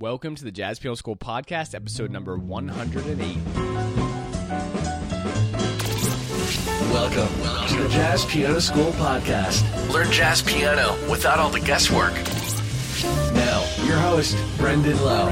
Welcome 0.00 0.34
to 0.34 0.44
the 0.44 0.50
Jazz 0.50 0.80
Piano 0.80 0.96
School 0.96 1.14
Podcast, 1.14 1.72
episode 1.72 2.10
number 2.10 2.36
108. 2.36 3.36
Welcome 6.90 7.28
to 7.68 7.82
the 7.84 7.88
Jazz 7.88 8.24
Piano 8.24 8.58
School 8.58 8.90
Podcast. 8.94 9.62
Learn 9.92 10.10
jazz 10.10 10.42
piano 10.42 10.96
without 11.08 11.38
all 11.38 11.48
the 11.48 11.60
guesswork. 11.60 12.14
Now, 13.34 13.64
your 13.84 13.98
host, 13.98 14.36
Brendan 14.58 15.00
Lowe. 15.00 15.30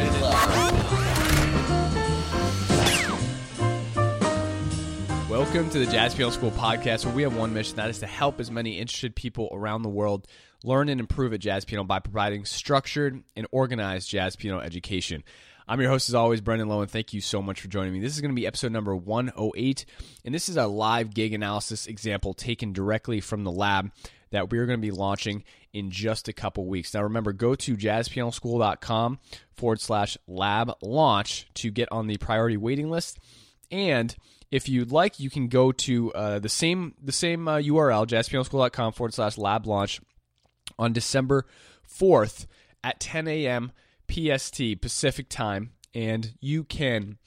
Welcome 5.43 5.71
to 5.71 5.81
the 5.81 5.91
Jazz 5.91 6.15
Piano 6.15 6.31
School 6.31 6.53
Podcast, 6.53 7.05
where 7.05 7.13
we 7.13 7.23
have 7.25 7.37
one 7.37 7.53
mission 7.53 7.75
that 7.75 7.91
is 7.91 7.99
to 7.99 8.07
help 8.07 8.39
as 8.39 8.49
many 8.49 8.79
interested 8.79 9.17
people 9.17 9.49
around 9.53 9.83
the 9.83 9.89
world 9.89 10.29
learn 10.63 10.89
and 10.89 11.01
improve 11.01 11.33
at 11.33 11.41
jazz 11.41 11.65
piano 11.65 11.83
by 11.83 11.99
providing 11.99 12.45
structured 12.45 13.25
and 13.35 13.49
organized 13.51 14.09
jazz 14.09 14.37
piano 14.37 14.61
education. 14.61 15.25
I'm 15.67 15.81
your 15.81 15.91
host, 15.91 16.09
as 16.09 16.15
always, 16.15 16.41
Brendan 16.41 16.69
Lowe, 16.69 16.83
and 16.83 16.91
thank 16.91 17.13
you 17.13 17.21
so 17.21 17.43
much 17.43 17.61
for 17.61 17.67
joining 17.67 17.93
me. 17.93 17.99
This 17.99 18.15
is 18.15 18.21
going 18.21 18.31
to 18.31 18.41
be 18.41 18.47
episode 18.47 18.71
number 18.71 18.95
108, 18.95 19.85
and 20.25 20.33
this 20.33 20.49
is 20.49 20.57
a 20.57 20.69
live 20.69 21.13
gig 21.13 21.35
analysis 21.35 21.89
example 21.89 22.35
taken 22.35 22.73
directly 22.73 23.21
from 23.21 23.43
the 23.43 23.51
lab 23.51 23.91
that 24.31 24.49
we're 24.49 24.67
going 24.67 24.79
to 24.79 24.87
be 24.87 24.93
launching 24.93 25.43
in 25.73 25.91
just 25.91 26.29
a 26.29 26.33
couple 26.33 26.67
weeks. 26.67 26.95
Now, 26.95 27.03
remember, 27.03 27.33
go 27.33 27.57
to 27.57 27.77
jazzpianoschool.com 27.77 29.19
forward 29.57 29.81
slash 29.81 30.17
lab 30.29 30.73
launch 30.83 31.49
to 31.55 31.73
get 31.73 31.91
on 31.91 32.07
the 32.07 32.17
priority 32.19 32.57
waiting 32.57 32.91
list. 32.91 33.19
And 33.73 34.15
if 34.53 34.69
you'd 34.69 34.93
like, 34.93 35.19
you 35.19 35.31
can 35.31 35.49
go 35.49 35.73
to 35.73 36.13
uh, 36.13 36.39
the 36.39 36.49
same 36.49 36.95
the 37.03 37.11
same 37.11 37.49
uh, 37.49 37.57
URL, 37.57 38.07
jazzpianoschool.com 38.07 38.93
forward 38.93 39.15
slash 39.15 39.39
lab 39.39 39.67
launch 39.67 40.01
on 40.79 40.93
December 40.93 41.47
4th 41.89 42.47
at 42.85 43.01
10 43.01 43.27
a.m. 43.27 43.73
PST 44.11 44.81
Pacific 44.81 45.29
time. 45.29 45.73
And 45.95 46.35
you 46.41 46.65
can, 46.65 47.19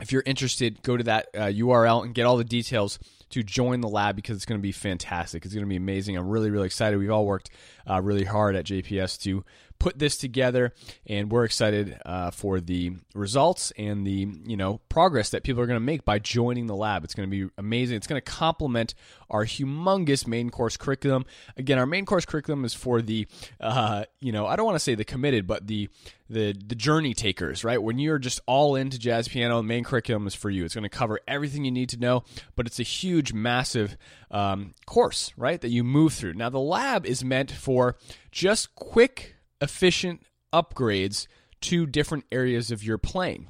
if 0.00 0.12
you're 0.12 0.24
interested, 0.26 0.82
go 0.82 0.96
to 0.96 1.04
that 1.04 1.28
uh, 1.34 1.46
URL 1.46 2.04
and 2.04 2.14
get 2.14 2.26
all 2.26 2.36
the 2.36 2.44
details 2.44 2.98
to 3.30 3.42
join 3.42 3.80
the 3.80 3.88
lab 3.88 4.16
because 4.16 4.36
it's 4.36 4.44
going 4.44 4.58
to 4.58 4.62
be 4.62 4.72
fantastic. 4.72 5.44
It's 5.44 5.54
going 5.54 5.64
to 5.64 5.68
be 5.68 5.76
amazing. 5.76 6.16
I'm 6.16 6.28
really, 6.28 6.50
really 6.50 6.66
excited. 6.66 6.98
We've 6.98 7.10
all 7.10 7.26
worked 7.26 7.50
uh, 7.88 8.02
really 8.02 8.24
hard 8.24 8.56
at 8.56 8.66
JPS 8.66 9.20
to 9.22 9.44
put 9.82 9.98
this 9.98 10.16
together, 10.16 10.72
and 11.08 11.28
we're 11.28 11.42
excited 11.42 11.98
uh, 12.06 12.30
for 12.30 12.60
the 12.60 12.92
results 13.16 13.72
and 13.76 14.06
the 14.06 14.28
you 14.46 14.56
know 14.56 14.80
progress 14.88 15.30
that 15.30 15.42
people 15.42 15.60
are 15.60 15.66
going 15.66 15.76
to 15.76 15.84
make 15.84 16.04
by 16.04 16.20
joining 16.20 16.68
the 16.68 16.76
lab. 16.76 17.02
It's 17.02 17.14
going 17.14 17.28
to 17.28 17.36
be 17.36 17.52
amazing. 17.58 17.96
It's 17.96 18.06
going 18.06 18.20
to 18.20 18.30
complement 18.30 18.94
our 19.28 19.44
humongous 19.44 20.24
main 20.24 20.50
course 20.50 20.76
curriculum. 20.76 21.24
Again, 21.56 21.80
our 21.80 21.86
main 21.86 22.06
course 22.06 22.24
curriculum 22.24 22.64
is 22.64 22.74
for 22.74 23.02
the 23.02 23.26
uh, 23.60 24.04
you 24.20 24.30
know 24.30 24.46
I 24.46 24.54
don't 24.54 24.66
want 24.66 24.76
to 24.76 24.80
say 24.80 24.94
the 24.94 25.04
committed, 25.04 25.48
but 25.48 25.66
the 25.66 25.88
the 26.30 26.52
the 26.52 26.76
journey 26.76 27.12
takers, 27.12 27.64
right? 27.64 27.82
When 27.82 27.98
you're 27.98 28.20
just 28.20 28.40
all 28.46 28.76
into 28.76 29.00
jazz 29.00 29.26
piano, 29.26 29.56
the 29.56 29.62
main 29.64 29.82
curriculum 29.82 30.28
is 30.28 30.34
for 30.36 30.48
you. 30.48 30.64
It's 30.64 30.74
going 30.74 30.84
to 30.84 30.90
cover 30.90 31.18
everything 31.26 31.64
you 31.64 31.72
need 31.72 31.88
to 31.88 31.98
know, 31.98 32.22
but 32.54 32.68
it's 32.68 32.78
a 32.78 32.84
huge, 32.84 33.32
massive 33.32 33.96
um, 34.30 34.74
course, 34.86 35.32
right? 35.36 35.60
That 35.60 35.70
you 35.70 35.82
move 35.82 36.12
through. 36.12 36.34
Now, 36.34 36.50
the 36.50 36.60
lab 36.60 37.04
is 37.04 37.24
meant 37.24 37.50
for 37.50 37.96
just 38.30 38.76
quick 38.76 39.34
efficient 39.62 40.22
upgrades 40.52 41.26
to 41.62 41.86
different 41.86 42.24
areas 42.30 42.70
of 42.70 42.84
your 42.84 42.98
playing 42.98 43.48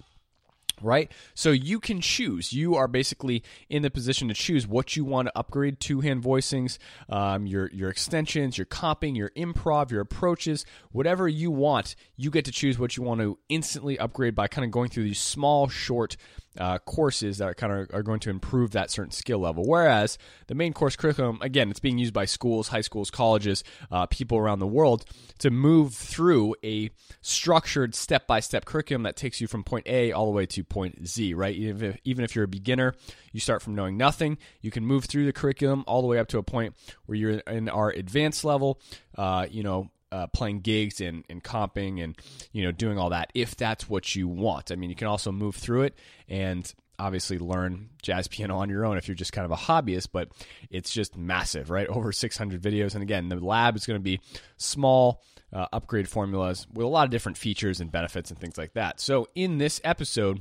right? 0.83 1.11
So 1.35 1.51
you 1.51 1.81
can 1.81 2.01
choose. 2.01 2.53
You 2.53 2.75
are 2.75 2.89
basically 2.89 3.43
in 3.69 3.83
the 3.83 3.91
position 3.91 4.29
to 4.29 4.35
choose 4.35 4.67
what 4.67 4.97
you 4.97 5.05
want 5.05 5.29
to 5.29 5.39
upgrade 5.39 5.81
two 5.81 6.01
hand 6.01 6.23
voicings, 6.23 6.79
um, 7.09 7.47
your 7.47 7.71
your 7.71 7.89
extensions, 7.89 8.59
your 8.59 8.67
comping, 8.67 9.17
your 9.17 9.31
improv, 9.31 9.91
your 9.91 10.01
approaches, 10.01 10.67
whatever 10.91 11.29
you 11.29 11.51
want. 11.51 11.95
You 12.17 12.31
get 12.31 12.45
to 12.47 12.53
choose 12.53 12.79
what 12.79 12.97
you 12.97 13.03
want 13.03 13.21
to 13.21 13.39
instantly 13.49 13.99
upgrade 13.99 14.35
by 14.35 14.49
kind 14.49 14.65
of 14.65 14.71
going 14.71 14.91
through 14.91 15.05
these 15.05 15.21
small, 15.21 15.69
short 15.69 16.17
uh, 16.59 16.79
courses 16.79 17.39
that 17.39 17.49
are 17.49 17.55
kind 17.55 17.73
of 17.73 17.95
are 17.95 18.03
going 18.03 18.21
to 18.21 18.31
improve 18.31 18.73
that 18.73 18.91
certain 18.91 19.11
skill 19.11 19.39
level. 19.39 19.65
Whereas 19.67 20.19
the 20.49 20.55
main 20.55 20.73
course 20.73 20.97
curriculum, 20.97 21.39
again, 21.41 21.71
it's 21.71 21.81
being 21.81 21.99
used 21.99 22.13
by 22.13 22.25
schools, 22.25 22.69
high 22.69 22.81
schools, 22.81 23.11
colleges, 23.11 23.65
uh, 23.91 24.07
people 24.07 24.39
around 24.39 24.59
the 24.59 24.67
world 24.67 25.05
to 25.39 25.51
move 25.51 25.95
through 25.95 26.55
a 26.65 26.91
structured 27.21 27.95
step 27.95 28.27
by 28.27 28.41
step 28.41 28.65
curriculum 28.65 29.03
that 29.05 29.17
takes 29.17 29.41
you 29.41 29.47
from 29.47 29.65
point 29.65 29.87
A 29.87 30.13
all 30.13 30.27
the 30.27 30.33
way 30.33 30.47
to 30.47 30.65
point 30.65 31.07
Z, 31.07 31.35
right? 31.35 31.55
Even 31.55 31.91
if, 31.91 31.99
even 32.05 32.25
if 32.25 32.35
you're 32.35 32.45
a 32.45 32.49
beginner, 32.49 32.95
you 33.33 33.41
start 33.41 33.63
from 33.63 33.75
knowing 33.75 33.97
nothing, 33.97 34.39
you 34.61 34.71
can 34.71 34.85
move 34.85 35.07
through 35.07 35.25
the 35.25 35.33
curriculum 35.33 35.85
all 35.87 36.03
the 36.03 36.09
way 36.09 36.19
up 36.19 36.29
to 36.29 36.39
a 36.39 36.43
point 36.43 36.75
where 37.07 37.17
you're 37.17 37.39
in 37.39 37.69
our 37.69 37.91
advanced 37.91 38.45
level, 38.45 38.81
uh, 39.17 39.47
you 39.51 39.63
know, 39.63 39.91
uh, 40.13 40.27
playing 40.29 40.61
gigs 40.61 41.01
and, 41.01 41.25
and 41.29 41.43
comping 41.43 42.05
and 42.05 42.17
you 42.53 42.63
know 42.63 42.71
doing 42.71 42.99
all 42.99 43.11
that 43.11 43.31
if 43.35 43.57
that's 43.57 43.89
what 43.89 44.15
you 44.15 44.29
want. 44.29 44.71
I 44.71 44.77
mean, 44.77 44.91
you 44.91 44.97
can 44.97 45.09
also 45.09 45.33
move 45.33 45.57
through 45.57 45.83
it 45.83 45.99
and 46.29 46.73
obviously 46.99 47.39
learn 47.39 47.89
jazz 48.03 48.29
piano 48.29 48.59
on 48.59 48.69
your 48.69 48.85
own 48.85 48.97
if 48.97 49.09
you're 49.09 49.15
just 49.15 49.33
kind 49.33 49.45
of 49.45 49.51
a 49.51 49.57
hobbyist, 49.57 50.09
but 50.13 50.29
it's 50.71 50.93
just 50.93 51.17
massive, 51.17 51.71
right? 51.71 51.89
Over 51.89 52.13
600 52.13 52.61
videos. 52.63 52.95
And 52.95 53.03
again, 53.03 53.29
the 53.29 53.37
lab 53.45 53.75
is 53.75 53.87
going 53.87 53.99
to 53.99 54.03
be 54.03 54.21
small 54.57 55.23
uh, 55.53 55.67
upgrade 55.73 56.09
formulas 56.09 56.67
with 56.73 56.85
a 56.85 56.89
lot 56.89 57.05
of 57.05 57.11
different 57.11 57.39
features 57.39 57.81
and 57.81 57.91
benefits 57.91 58.31
and 58.31 58.39
things 58.39 58.57
like 58.57 58.75
that. 58.75 59.01
So 59.01 59.27
in 59.35 59.59
this 59.59 59.81
episode, 59.83 60.41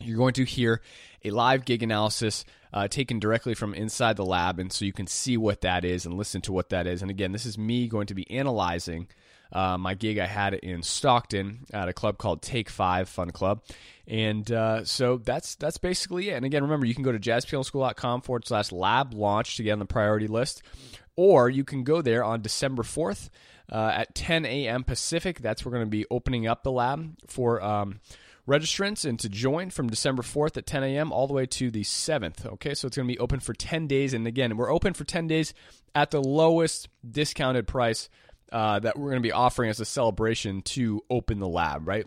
you're 0.00 0.16
going 0.16 0.34
to 0.34 0.44
hear 0.44 0.80
a 1.24 1.30
live 1.30 1.64
gig 1.64 1.82
analysis 1.82 2.44
uh, 2.72 2.88
taken 2.88 3.18
directly 3.18 3.54
from 3.54 3.74
inside 3.74 4.16
the 4.16 4.24
lab, 4.24 4.58
and 4.58 4.72
so 4.72 4.84
you 4.84 4.92
can 4.92 5.06
see 5.06 5.36
what 5.36 5.62
that 5.62 5.84
is 5.84 6.04
and 6.06 6.14
listen 6.14 6.40
to 6.42 6.52
what 6.52 6.68
that 6.70 6.86
is. 6.86 7.02
And 7.02 7.10
again, 7.10 7.32
this 7.32 7.46
is 7.46 7.56
me 7.58 7.88
going 7.88 8.06
to 8.08 8.14
be 8.14 8.30
analyzing 8.30 9.08
uh, 9.52 9.78
my 9.78 9.94
gig 9.94 10.18
I 10.18 10.26
had 10.26 10.54
in 10.54 10.82
Stockton 10.82 11.66
at 11.72 11.88
a 11.88 11.92
club 11.92 12.18
called 12.18 12.42
Take 12.42 12.68
Five 12.68 13.08
Fun 13.08 13.30
Club, 13.30 13.62
and 14.06 14.50
uh, 14.52 14.84
so 14.84 15.16
that's 15.16 15.54
that's 15.54 15.78
basically 15.78 16.28
it. 16.28 16.34
And 16.34 16.44
again, 16.44 16.62
remember 16.62 16.86
you 16.86 16.94
can 16.94 17.04
go 17.04 17.12
to 17.12 17.18
jazzpianoschool.com 17.18 18.22
forward 18.22 18.46
slash 18.46 18.72
lab 18.72 19.14
launch 19.14 19.56
to 19.56 19.62
get 19.62 19.72
on 19.72 19.78
the 19.78 19.86
priority 19.86 20.26
list, 20.26 20.62
or 21.16 21.48
you 21.48 21.64
can 21.64 21.82
go 21.82 22.02
there 22.02 22.22
on 22.22 22.42
December 22.42 22.82
fourth 22.82 23.30
uh, 23.72 23.92
at 23.94 24.14
10 24.14 24.44
a.m. 24.44 24.84
Pacific. 24.84 25.40
That's 25.40 25.64
we're 25.64 25.72
going 25.72 25.86
to 25.86 25.90
be 25.90 26.04
opening 26.10 26.46
up 26.46 26.62
the 26.62 26.72
lab 26.72 27.16
for. 27.26 27.62
Um, 27.62 28.00
registrants 28.48 29.04
and 29.04 29.20
to 29.20 29.28
join 29.28 29.70
from 29.70 29.88
December 29.88 30.22
4th 30.22 30.56
at 30.56 30.66
10 30.66 30.82
a.m. 30.82 31.12
all 31.12 31.26
the 31.26 31.34
way 31.34 31.46
to 31.46 31.70
the 31.70 31.82
7th. 31.82 32.46
Okay, 32.46 32.74
so 32.74 32.86
it's 32.86 32.96
going 32.96 33.06
to 33.06 33.12
be 33.12 33.18
open 33.18 33.40
for 33.40 33.52
10 33.52 33.86
days. 33.86 34.14
And 34.14 34.26
again, 34.26 34.56
we're 34.56 34.72
open 34.72 34.94
for 34.94 35.04
10 35.04 35.28
days 35.28 35.54
at 35.94 36.10
the 36.10 36.22
lowest 36.22 36.88
discounted 37.08 37.66
price 37.66 38.08
uh, 38.50 38.78
that 38.80 38.98
we're 38.98 39.10
going 39.10 39.22
to 39.22 39.26
be 39.26 39.32
offering 39.32 39.70
as 39.70 39.78
a 39.80 39.84
celebration 39.84 40.62
to 40.62 41.02
open 41.10 41.38
the 41.38 41.48
lab, 41.48 41.86
right? 41.86 42.06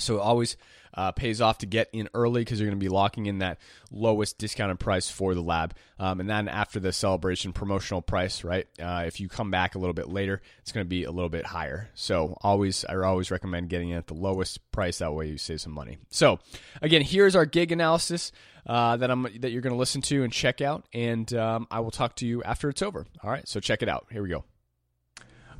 So 0.00 0.18
always 0.18 0.56
uh, 0.94 1.12
pays 1.12 1.40
off 1.40 1.58
to 1.58 1.66
get 1.66 1.88
in 1.92 2.08
early 2.14 2.42
because 2.42 2.60
you're 2.60 2.68
going 2.68 2.78
to 2.78 2.84
be 2.84 2.88
locking 2.88 3.26
in 3.26 3.38
that 3.38 3.58
lowest 3.90 4.38
discounted 4.38 4.80
price 4.80 5.08
for 5.08 5.34
the 5.34 5.42
lab. 5.42 5.74
Um, 5.98 6.20
and 6.20 6.28
then 6.28 6.48
after 6.48 6.80
the 6.80 6.92
celebration 6.92 7.52
promotional 7.52 8.02
price, 8.02 8.44
right? 8.44 8.66
Uh, 8.80 9.04
if 9.06 9.20
you 9.20 9.28
come 9.28 9.50
back 9.50 9.74
a 9.74 9.78
little 9.78 9.94
bit 9.94 10.08
later, 10.08 10.40
it's 10.60 10.72
going 10.72 10.84
to 10.84 10.88
be 10.88 11.04
a 11.04 11.10
little 11.10 11.28
bit 11.28 11.46
higher. 11.46 11.90
So 11.94 12.36
always, 12.42 12.84
I 12.84 12.96
always 12.96 13.30
recommend 13.30 13.68
getting 13.68 13.90
it 13.90 13.96
at 13.96 14.06
the 14.06 14.14
lowest 14.14 14.70
price. 14.72 14.98
That 14.98 15.12
way 15.12 15.28
you 15.28 15.38
save 15.38 15.60
some 15.60 15.72
money. 15.72 15.98
So 16.10 16.38
again, 16.82 17.02
here's 17.02 17.36
our 17.36 17.46
gig 17.46 17.72
analysis 17.72 18.32
uh, 18.66 18.96
that 18.96 19.10
I'm 19.10 19.22
that 19.40 19.50
you're 19.50 19.62
going 19.62 19.72
to 19.72 19.78
listen 19.78 20.02
to 20.02 20.22
and 20.22 20.32
check 20.32 20.60
out, 20.60 20.84
and 20.92 21.32
um, 21.34 21.66
I 21.70 21.80
will 21.80 21.90
talk 21.90 22.16
to 22.16 22.26
you 22.26 22.42
after 22.42 22.68
it's 22.68 22.82
over. 22.82 23.06
All 23.22 23.30
right, 23.30 23.46
so 23.48 23.60
check 23.60 23.82
it 23.82 23.88
out. 23.88 24.06
Here 24.10 24.22
we 24.22 24.28
go. 24.28 24.44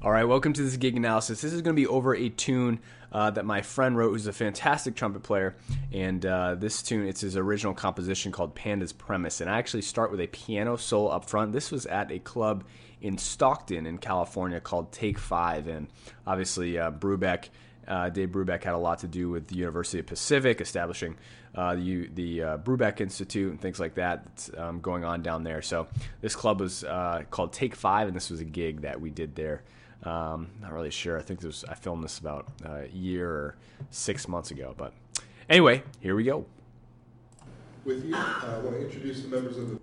All 0.02 0.10
right, 0.10 0.24
welcome 0.24 0.52
to 0.54 0.62
this 0.62 0.76
gig 0.76 0.97
analysis. 0.97 1.42
This 1.42 1.52
is 1.52 1.60
going 1.60 1.76
to 1.76 1.80
be 1.80 1.86
over 1.86 2.14
a 2.14 2.30
tune 2.30 2.80
uh, 3.12 3.31
that 3.31 3.44
my 3.44 3.62
friend 3.62 3.97
wrote, 3.97 4.10
who's 4.10 4.26
a 4.26 4.32
fantastic 4.32 4.94
trumpet 4.94 5.22
player. 5.22 5.56
And 5.93 6.25
uh, 6.25 6.54
this 6.54 6.82
tune, 6.82 7.06
it's 7.06 7.21
his 7.21 7.37
original 7.37 7.75
composition 7.75 8.32
called 8.32 8.54
Panda's 8.54 8.93
Premise. 8.93 9.41
And 9.41 9.50
I 9.50 9.59
actually 9.59 9.82
start 9.82 10.10
with 10.10 10.21
a 10.21 10.26
piano 10.26 10.76
solo 10.76 11.10
up 11.10 11.28
front. 11.28 11.53
This 11.53 11.71
was 11.71 11.87
at 11.87 12.12
a 12.12 12.19
club 12.19 12.65
in 13.00 13.19
Stockton, 13.19 13.87
in 13.87 13.98
California, 13.98 14.60
called 14.60 14.93
Take 14.93 15.19
Five. 15.19 15.66
And 15.66 15.88
obviously, 16.26 16.78
uh, 16.78 16.91
Brubeck, 16.91 17.48
uh, 17.88 18.10
Dave 18.10 18.31
Brubeck, 18.31 18.62
had 18.62 18.75
a 18.75 18.78
lot 18.78 19.00
to 19.00 19.09
do 19.09 19.30
with 19.30 19.48
the 19.48 19.56
University 19.56 19.98
of 19.98 20.06
Pacific, 20.06 20.60
establishing 20.60 21.16
uh, 21.54 21.74
the 21.74 22.09
the 22.15 22.42
uh, 22.42 22.59
Brubeck 22.59 23.01
Institute 23.01 23.51
and 23.51 23.60
things 23.60 23.80
like 23.80 23.95
that 23.95 24.24
that's 24.24 24.51
um, 24.56 24.80
going 24.80 25.04
on 25.04 25.22
down 25.22 25.42
there. 25.42 25.63
So 25.63 25.89
this 26.21 26.36
club 26.36 26.60
was 26.60 26.84
uh, 26.84 27.24
called 27.30 27.53
Take 27.53 27.74
Five, 27.74 28.06
and 28.06 28.15
this 28.15 28.30
was 28.30 28.41
a 28.41 28.45
gig 28.45 28.83
that 28.83 29.01
we 29.01 29.10
did 29.10 29.34
there. 29.34 29.63
Um, 30.04 30.48
not 30.60 30.72
really 30.72 30.91
sure. 30.91 31.18
I 31.18 31.22
think 31.22 31.42
was, 31.42 31.64
I 31.68 31.74
filmed 31.74 32.02
this 32.02 32.18
about 32.18 32.48
a 32.64 32.88
year 32.88 33.28
or 33.28 33.56
six 33.91 34.26
months 34.28 34.50
ago. 34.50 34.74
But 34.76 34.92
anyway, 35.48 35.82
here 36.00 36.16
we 36.16 36.24
go. 36.24 36.47
With 37.84 38.04
you, 38.04 38.14
I 38.14 38.58
want 38.62 38.76
to 38.76 38.84
introduce 38.84 39.22
the 39.22 39.28
members 39.28 39.56
of 39.58 39.70
the 39.70 39.80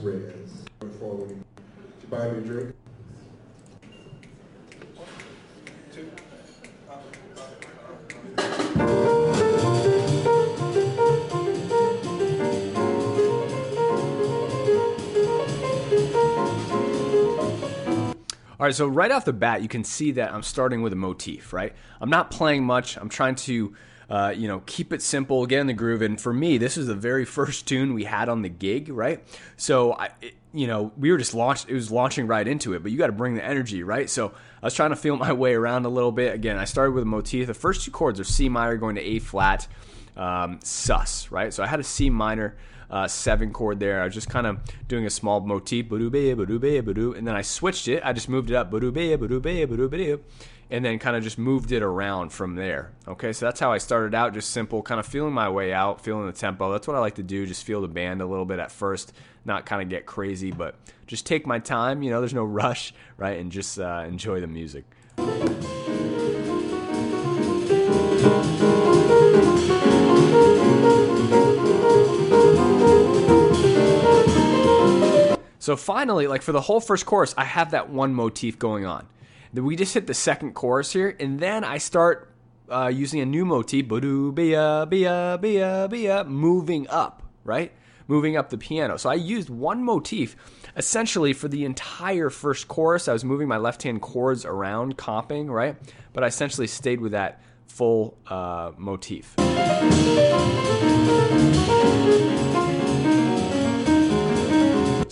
Reds. 0.00 0.64
Forward 0.98 1.36
to 2.00 2.06
buy 2.06 2.28
me 2.30 2.38
a 2.38 2.40
drink. 2.42 2.73
All 18.64 18.68
right, 18.68 18.74
so 18.74 18.86
right 18.86 19.12
off 19.12 19.26
the 19.26 19.34
bat, 19.34 19.60
you 19.60 19.68
can 19.68 19.84
see 19.84 20.12
that 20.12 20.32
I'm 20.32 20.42
starting 20.42 20.80
with 20.80 20.94
a 20.94 20.96
motif, 20.96 21.52
right? 21.52 21.74
I'm 22.00 22.08
not 22.08 22.30
playing 22.30 22.64
much. 22.64 22.96
I'm 22.96 23.10
trying 23.10 23.34
to, 23.34 23.76
uh, 24.08 24.32
you 24.34 24.48
know, 24.48 24.62
keep 24.64 24.94
it 24.94 25.02
simple, 25.02 25.44
get 25.44 25.60
in 25.60 25.66
the 25.66 25.74
groove. 25.74 26.00
And 26.00 26.18
for 26.18 26.32
me, 26.32 26.56
this 26.56 26.78
is 26.78 26.86
the 26.86 26.94
very 26.94 27.24
first 27.26 27.68
tune 27.68 27.92
we 27.92 28.04
had 28.04 28.30
on 28.30 28.40
the 28.40 28.48
gig, 28.48 28.88
right? 28.88 29.22
So, 29.58 29.92
I, 29.92 30.12
it, 30.22 30.36
you 30.54 30.66
know, 30.66 30.92
we 30.96 31.12
were 31.12 31.18
just 31.18 31.34
launched, 31.34 31.68
it 31.68 31.74
was 31.74 31.90
launching 31.90 32.26
right 32.26 32.48
into 32.48 32.72
it, 32.72 32.82
but 32.82 32.90
you 32.90 32.96
got 32.96 33.08
to 33.08 33.12
bring 33.12 33.34
the 33.34 33.44
energy, 33.44 33.82
right? 33.82 34.08
So 34.08 34.28
I 34.62 34.66
was 34.66 34.72
trying 34.72 34.90
to 34.90 34.96
feel 34.96 35.16
my 35.18 35.34
way 35.34 35.52
around 35.52 35.84
a 35.84 35.90
little 35.90 36.10
bit. 36.10 36.34
Again, 36.34 36.56
I 36.56 36.64
started 36.64 36.92
with 36.92 37.02
a 37.02 37.06
motif. 37.06 37.46
The 37.46 37.52
first 37.52 37.84
two 37.84 37.90
chords 37.90 38.18
are 38.18 38.24
C 38.24 38.48
minor 38.48 38.78
going 38.78 38.94
to 38.94 39.02
A 39.02 39.18
flat, 39.18 39.68
um, 40.16 40.58
sus, 40.64 41.30
right? 41.30 41.52
So 41.52 41.62
I 41.62 41.66
had 41.66 41.80
a 41.80 41.84
C 41.84 42.08
minor 42.08 42.56
uh, 42.90 43.08
seven 43.08 43.52
chord 43.52 43.80
there. 43.80 44.02
I 44.02 44.04
was 44.04 44.14
just 44.14 44.28
kind 44.28 44.46
of 44.46 44.60
doing 44.88 45.06
a 45.06 45.10
small 45.10 45.40
motif, 45.40 45.90
and 45.90 47.26
then 47.26 47.28
I 47.28 47.42
switched 47.42 47.88
it. 47.88 48.02
I 48.04 48.12
just 48.12 48.28
moved 48.28 48.50
it 48.50 48.56
up, 48.56 48.72
and 50.70 50.84
then 50.84 50.98
kind 50.98 51.16
of 51.16 51.22
just 51.22 51.38
moved 51.38 51.72
it 51.72 51.82
around 51.82 52.30
from 52.30 52.54
there. 52.56 52.90
Okay, 53.06 53.32
so 53.32 53.46
that's 53.46 53.60
how 53.60 53.72
I 53.72 53.78
started 53.78 54.14
out, 54.14 54.34
just 54.34 54.50
simple, 54.50 54.82
kind 54.82 54.98
of 54.98 55.06
feeling 55.06 55.32
my 55.32 55.48
way 55.48 55.72
out, 55.72 56.00
feeling 56.00 56.26
the 56.26 56.32
tempo. 56.32 56.72
That's 56.72 56.86
what 56.86 56.96
I 56.96 57.00
like 57.00 57.16
to 57.16 57.22
do, 57.22 57.46
just 57.46 57.64
feel 57.64 57.80
the 57.80 57.88
band 57.88 58.22
a 58.22 58.26
little 58.26 58.44
bit 58.44 58.58
at 58.58 58.72
first, 58.72 59.12
not 59.44 59.66
kind 59.66 59.82
of 59.82 59.88
get 59.88 60.06
crazy, 60.06 60.50
but 60.50 60.76
just 61.06 61.26
take 61.26 61.46
my 61.46 61.58
time. 61.58 62.02
You 62.02 62.10
know, 62.10 62.20
there's 62.20 62.34
no 62.34 62.44
rush, 62.62 62.94
right? 63.16 63.38
And 63.38 63.52
just 63.52 63.78
uh, 63.78 64.04
enjoy 64.06 64.40
the 64.40 64.46
music. 64.46 64.84
So 75.64 75.78
finally, 75.78 76.26
like 76.26 76.42
for 76.42 76.52
the 76.52 76.60
whole 76.60 76.78
first 76.78 77.06
chorus, 77.06 77.34
I 77.38 77.44
have 77.44 77.70
that 77.70 77.88
one 77.88 78.12
motif 78.12 78.58
going 78.58 78.84
on. 78.84 79.06
Then 79.54 79.64
we 79.64 79.76
just 79.76 79.94
hit 79.94 80.06
the 80.06 80.12
second 80.12 80.52
chorus 80.52 80.92
here, 80.92 81.16
and 81.18 81.40
then 81.40 81.64
I 81.64 81.78
start 81.78 82.30
uh, 82.70 82.88
using 82.88 83.20
a 83.20 83.24
new 83.24 83.46
motif, 83.46 83.88
bia 83.88 84.84
bia 84.86 85.38
bia 85.40 85.88
bia, 85.90 86.24
moving 86.24 86.86
up, 86.90 87.22
right? 87.44 87.72
Moving 88.08 88.36
up 88.36 88.50
the 88.50 88.58
piano. 88.58 88.98
So 88.98 89.08
I 89.08 89.14
used 89.14 89.48
one 89.48 89.82
motif 89.82 90.36
essentially 90.76 91.32
for 91.32 91.48
the 91.48 91.64
entire 91.64 92.28
first 92.28 92.68
chorus. 92.68 93.08
I 93.08 93.14
was 93.14 93.24
moving 93.24 93.48
my 93.48 93.56
left 93.56 93.84
hand 93.84 94.02
chords 94.02 94.44
around, 94.44 94.98
comping, 94.98 95.48
right? 95.48 95.76
But 96.12 96.24
I 96.24 96.26
essentially 96.26 96.66
stayed 96.66 97.00
with 97.00 97.12
that 97.12 97.40
full 97.68 98.18
uh, 98.26 98.72
motif. 98.76 99.34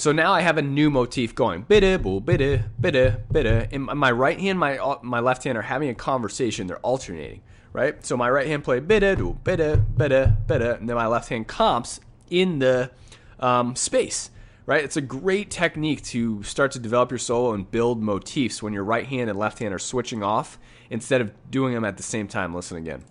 So 0.02 0.10
now 0.10 0.32
I 0.32 0.40
have 0.40 0.58
a 0.58 0.62
new 0.62 0.90
motif 0.90 1.32
going. 1.32 1.64
Bidda, 1.64 2.02
boo, 2.02 2.20
bidda, 2.20 2.64
bidda, 2.80 3.22
bidda. 3.32 3.68
And 3.70 3.84
my 3.84 4.10
right 4.10 4.36
hand, 4.36 4.58
my 4.58 4.76
uh, 4.76 4.98
my 5.00 5.20
left 5.20 5.44
hand 5.44 5.56
are 5.56 5.62
having 5.62 5.90
a 5.90 5.94
conversation. 5.94 6.66
They're 6.66 6.80
alternating, 6.80 7.42
right? 7.72 8.04
So 8.04 8.16
my 8.16 8.28
right 8.28 8.48
hand 8.48 8.64
play 8.64 8.80
bidda, 8.80 9.16
do, 9.18 9.38
bidda, 9.44 9.86
bidda, 9.94 10.44
bidda, 10.48 10.78
and 10.80 10.88
then 10.88 10.96
my 10.96 11.06
left 11.06 11.28
hand 11.28 11.46
comps 11.46 12.00
in 12.30 12.58
the 12.58 12.90
um, 13.38 13.76
space, 13.76 14.32
right? 14.66 14.82
It's 14.82 14.96
a 14.96 15.00
great 15.00 15.52
technique 15.52 16.02
to 16.06 16.42
start 16.42 16.72
to 16.72 16.80
develop 16.80 17.12
your 17.12 17.18
solo 17.18 17.52
and 17.52 17.70
build 17.70 18.02
motifs 18.02 18.60
when 18.60 18.72
your 18.72 18.82
right 18.82 19.06
hand 19.06 19.30
and 19.30 19.38
left 19.38 19.60
hand 19.60 19.72
are 19.72 19.78
switching 19.78 20.24
off 20.24 20.58
instead 20.90 21.20
of 21.20 21.30
doing 21.48 21.74
them 21.74 21.84
at 21.84 21.96
the 21.96 22.02
same 22.02 22.26
time. 22.26 22.52
Listen 22.52 22.76
again. 22.76 23.04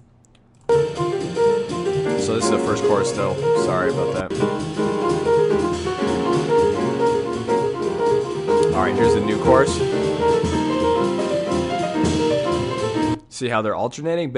So 0.67 0.75
this 2.35 2.43
is 2.43 2.51
the 2.51 2.61
first 2.65 2.83
chorus 2.83 3.09
still. 3.09 3.35
Sorry 3.63 3.91
about 3.91 4.29
that. 4.29 5.00
All 8.81 8.87
right, 8.87 8.95
here's 8.95 9.13
the 9.13 9.21
new 9.21 9.39
chorus. 9.43 9.75
See 13.29 13.47
how 13.47 13.61
they're 13.61 13.75
alternating? 13.75 14.31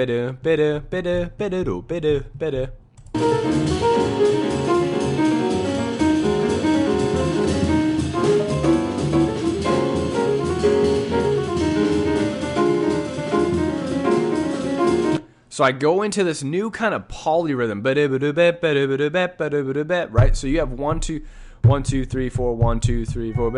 So 15.48 15.64
I 15.64 15.72
go 15.72 16.02
into 16.02 16.22
this 16.22 16.42
new 16.42 16.70
kind 16.70 16.92
of 16.92 17.08
polyrhythm, 17.08 17.82
right? 20.12 20.36
So 20.36 20.46
you 20.46 20.58
have 20.58 20.72
one, 20.72 21.00
two, 21.00 21.22
one, 21.64 21.82
two, 21.82 22.04
three, 22.04 22.28
four, 22.28 22.54
one, 22.54 22.80
two, 22.80 23.04
three, 23.04 23.32
four. 23.32 23.50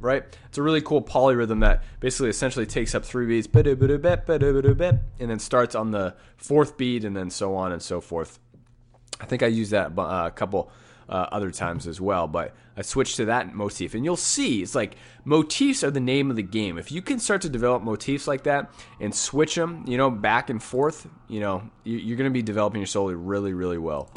Right? 0.00 0.24
It's 0.48 0.58
a 0.58 0.62
really 0.62 0.80
cool 0.80 1.02
polyrhythm 1.02 1.60
that 1.60 1.82
basically 2.00 2.30
essentially 2.30 2.66
takes 2.66 2.94
up 2.94 3.04
three 3.04 3.26
beats 3.26 3.48
and 3.54 5.30
then 5.30 5.38
starts 5.38 5.74
on 5.74 5.90
the 5.90 6.14
fourth 6.36 6.76
beat 6.76 7.04
and 7.04 7.16
then 7.16 7.30
so 7.30 7.56
on 7.56 7.72
and 7.72 7.82
so 7.82 8.00
forth. 8.00 8.38
I 9.20 9.26
think 9.26 9.42
I 9.42 9.46
used 9.46 9.70
that 9.72 9.92
a 9.96 10.30
couple 10.30 10.70
uh, 11.08 11.26
other 11.32 11.50
times 11.50 11.86
as 11.86 12.00
well. 12.00 12.26
But 12.26 12.54
I 12.76 12.82
switched 12.82 13.16
to 13.16 13.24
that 13.26 13.54
motif, 13.54 13.94
and 13.94 14.04
you'll 14.04 14.16
see 14.16 14.62
it's 14.62 14.74
like 14.74 14.96
motifs 15.24 15.84
are 15.84 15.90
the 15.90 16.00
name 16.00 16.30
of 16.30 16.36
the 16.36 16.42
game. 16.42 16.78
If 16.78 16.90
you 16.90 17.02
can 17.02 17.18
start 17.18 17.42
to 17.42 17.48
develop 17.48 17.82
motifs 17.82 18.26
like 18.26 18.44
that 18.44 18.72
and 19.00 19.14
switch 19.14 19.54
them, 19.54 19.84
you 19.86 19.96
know, 19.96 20.10
back 20.10 20.50
and 20.50 20.62
forth, 20.62 21.06
you 21.28 21.40
know, 21.40 21.62
you're 21.84 22.16
going 22.16 22.30
to 22.30 22.34
be 22.34 22.42
developing 22.42 22.80
your 22.80 22.86
solo 22.86 23.12
really, 23.12 23.52
really 23.52 23.78
well. 23.78 24.10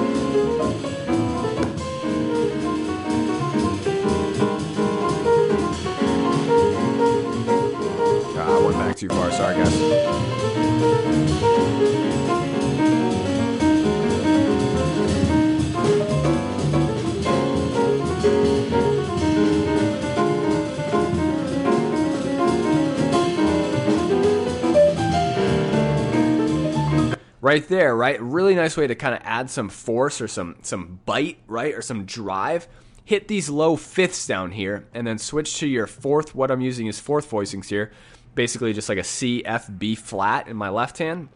Ah, 8.40 8.56
I 8.56 8.60
went 8.64 8.76
back 8.76 8.96
too 8.96 9.08
far. 9.08 9.30
Sorry, 9.30 9.56
guys. 9.56 9.74
Right 27.40 27.66
there, 27.68 27.96
right? 27.96 28.20
Really 28.20 28.54
nice 28.54 28.76
way 28.76 28.86
to 28.86 28.94
kind 28.94 29.14
of 29.14 29.20
add 29.24 29.50
some 29.50 29.68
force 29.68 30.20
or 30.20 30.28
some 30.28 30.56
some 30.62 31.00
bite, 31.04 31.38
right? 31.46 31.74
Or 31.74 31.82
some 31.82 32.04
drive. 32.04 32.68
Hit 33.04 33.28
these 33.28 33.48
low 33.48 33.76
fifths 33.76 34.26
down 34.26 34.50
here 34.50 34.86
and 34.92 35.06
then 35.06 35.18
switch 35.18 35.58
to 35.58 35.66
your 35.66 35.86
fourth. 35.86 36.34
What 36.34 36.50
I'm 36.50 36.60
using 36.60 36.86
is 36.86 37.00
fourth 37.00 37.30
voicings 37.30 37.66
here. 37.66 37.90
Basically 38.34 38.72
just 38.72 38.88
like 38.88 38.98
a 38.98 39.04
C, 39.04 39.44
F, 39.44 39.68
B 39.78 39.94
flat 39.94 40.46
in 40.46 40.56
my 40.56 40.68
left 40.68 40.98
hand 40.98 41.28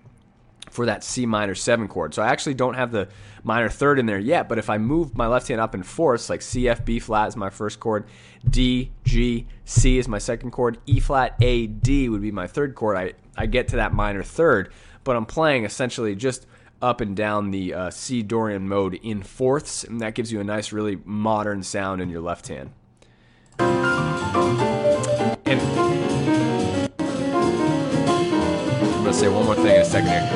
for 0.70 0.86
that 0.86 1.04
C 1.04 1.26
minor 1.26 1.54
7 1.54 1.88
chord. 1.88 2.14
So 2.14 2.22
I 2.22 2.28
actually 2.28 2.54
don't 2.54 2.74
have 2.74 2.92
the 2.92 3.08
minor 3.42 3.68
third 3.68 3.98
in 3.98 4.06
there 4.06 4.18
yet, 4.18 4.48
but 4.48 4.58
if 4.58 4.70
I 4.70 4.78
move 4.78 5.16
my 5.16 5.26
left 5.26 5.48
hand 5.48 5.60
up 5.60 5.74
in 5.74 5.82
fourths, 5.82 6.30
like 6.30 6.42
C, 6.42 6.68
F, 6.68 6.84
B 6.84 6.98
flat 6.98 7.28
is 7.28 7.36
my 7.36 7.50
first 7.50 7.80
chord, 7.80 8.06
D, 8.48 8.92
G, 9.04 9.46
C 9.64 9.98
is 9.98 10.08
my 10.08 10.18
second 10.18 10.50
chord, 10.50 10.78
E 10.86 11.00
flat, 11.00 11.36
A, 11.42 11.66
D 11.66 12.08
would 12.08 12.22
be 12.22 12.30
my 12.30 12.46
third 12.46 12.74
chord, 12.74 12.96
I, 12.96 13.12
I 13.36 13.46
get 13.46 13.68
to 13.68 13.76
that 13.76 13.92
minor 13.92 14.22
third 14.22 14.72
but 15.04 15.16
I'm 15.16 15.26
playing 15.26 15.64
essentially 15.64 16.14
just 16.14 16.46
up 16.80 17.00
and 17.00 17.16
down 17.16 17.50
the 17.50 17.74
uh, 17.74 17.90
C 17.90 18.22
Dorian 18.22 18.68
mode 18.68 18.94
in 18.94 19.22
fourths, 19.22 19.82
and 19.84 20.00
that 20.00 20.14
gives 20.14 20.32
you 20.32 20.40
a 20.40 20.44
nice, 20.44 20.72
really 20.72 20.98
modern 21.04 21.62
sound 21.62 22.00
in 22.02 22.08
your 22.08 22.20
left 22.20 22.48
hand. 22.48 22.70
And 25.44 25.60
I'm 26.98 29.04
gonna 29.04 29.12
say 29.12 29.28
one 29.28 29.44
more 29.44 29.54
thing 29.54 29.76
in 29.76 29.82
a 29.82 29.84
second 29.84 30.08
here. 30.08 30.28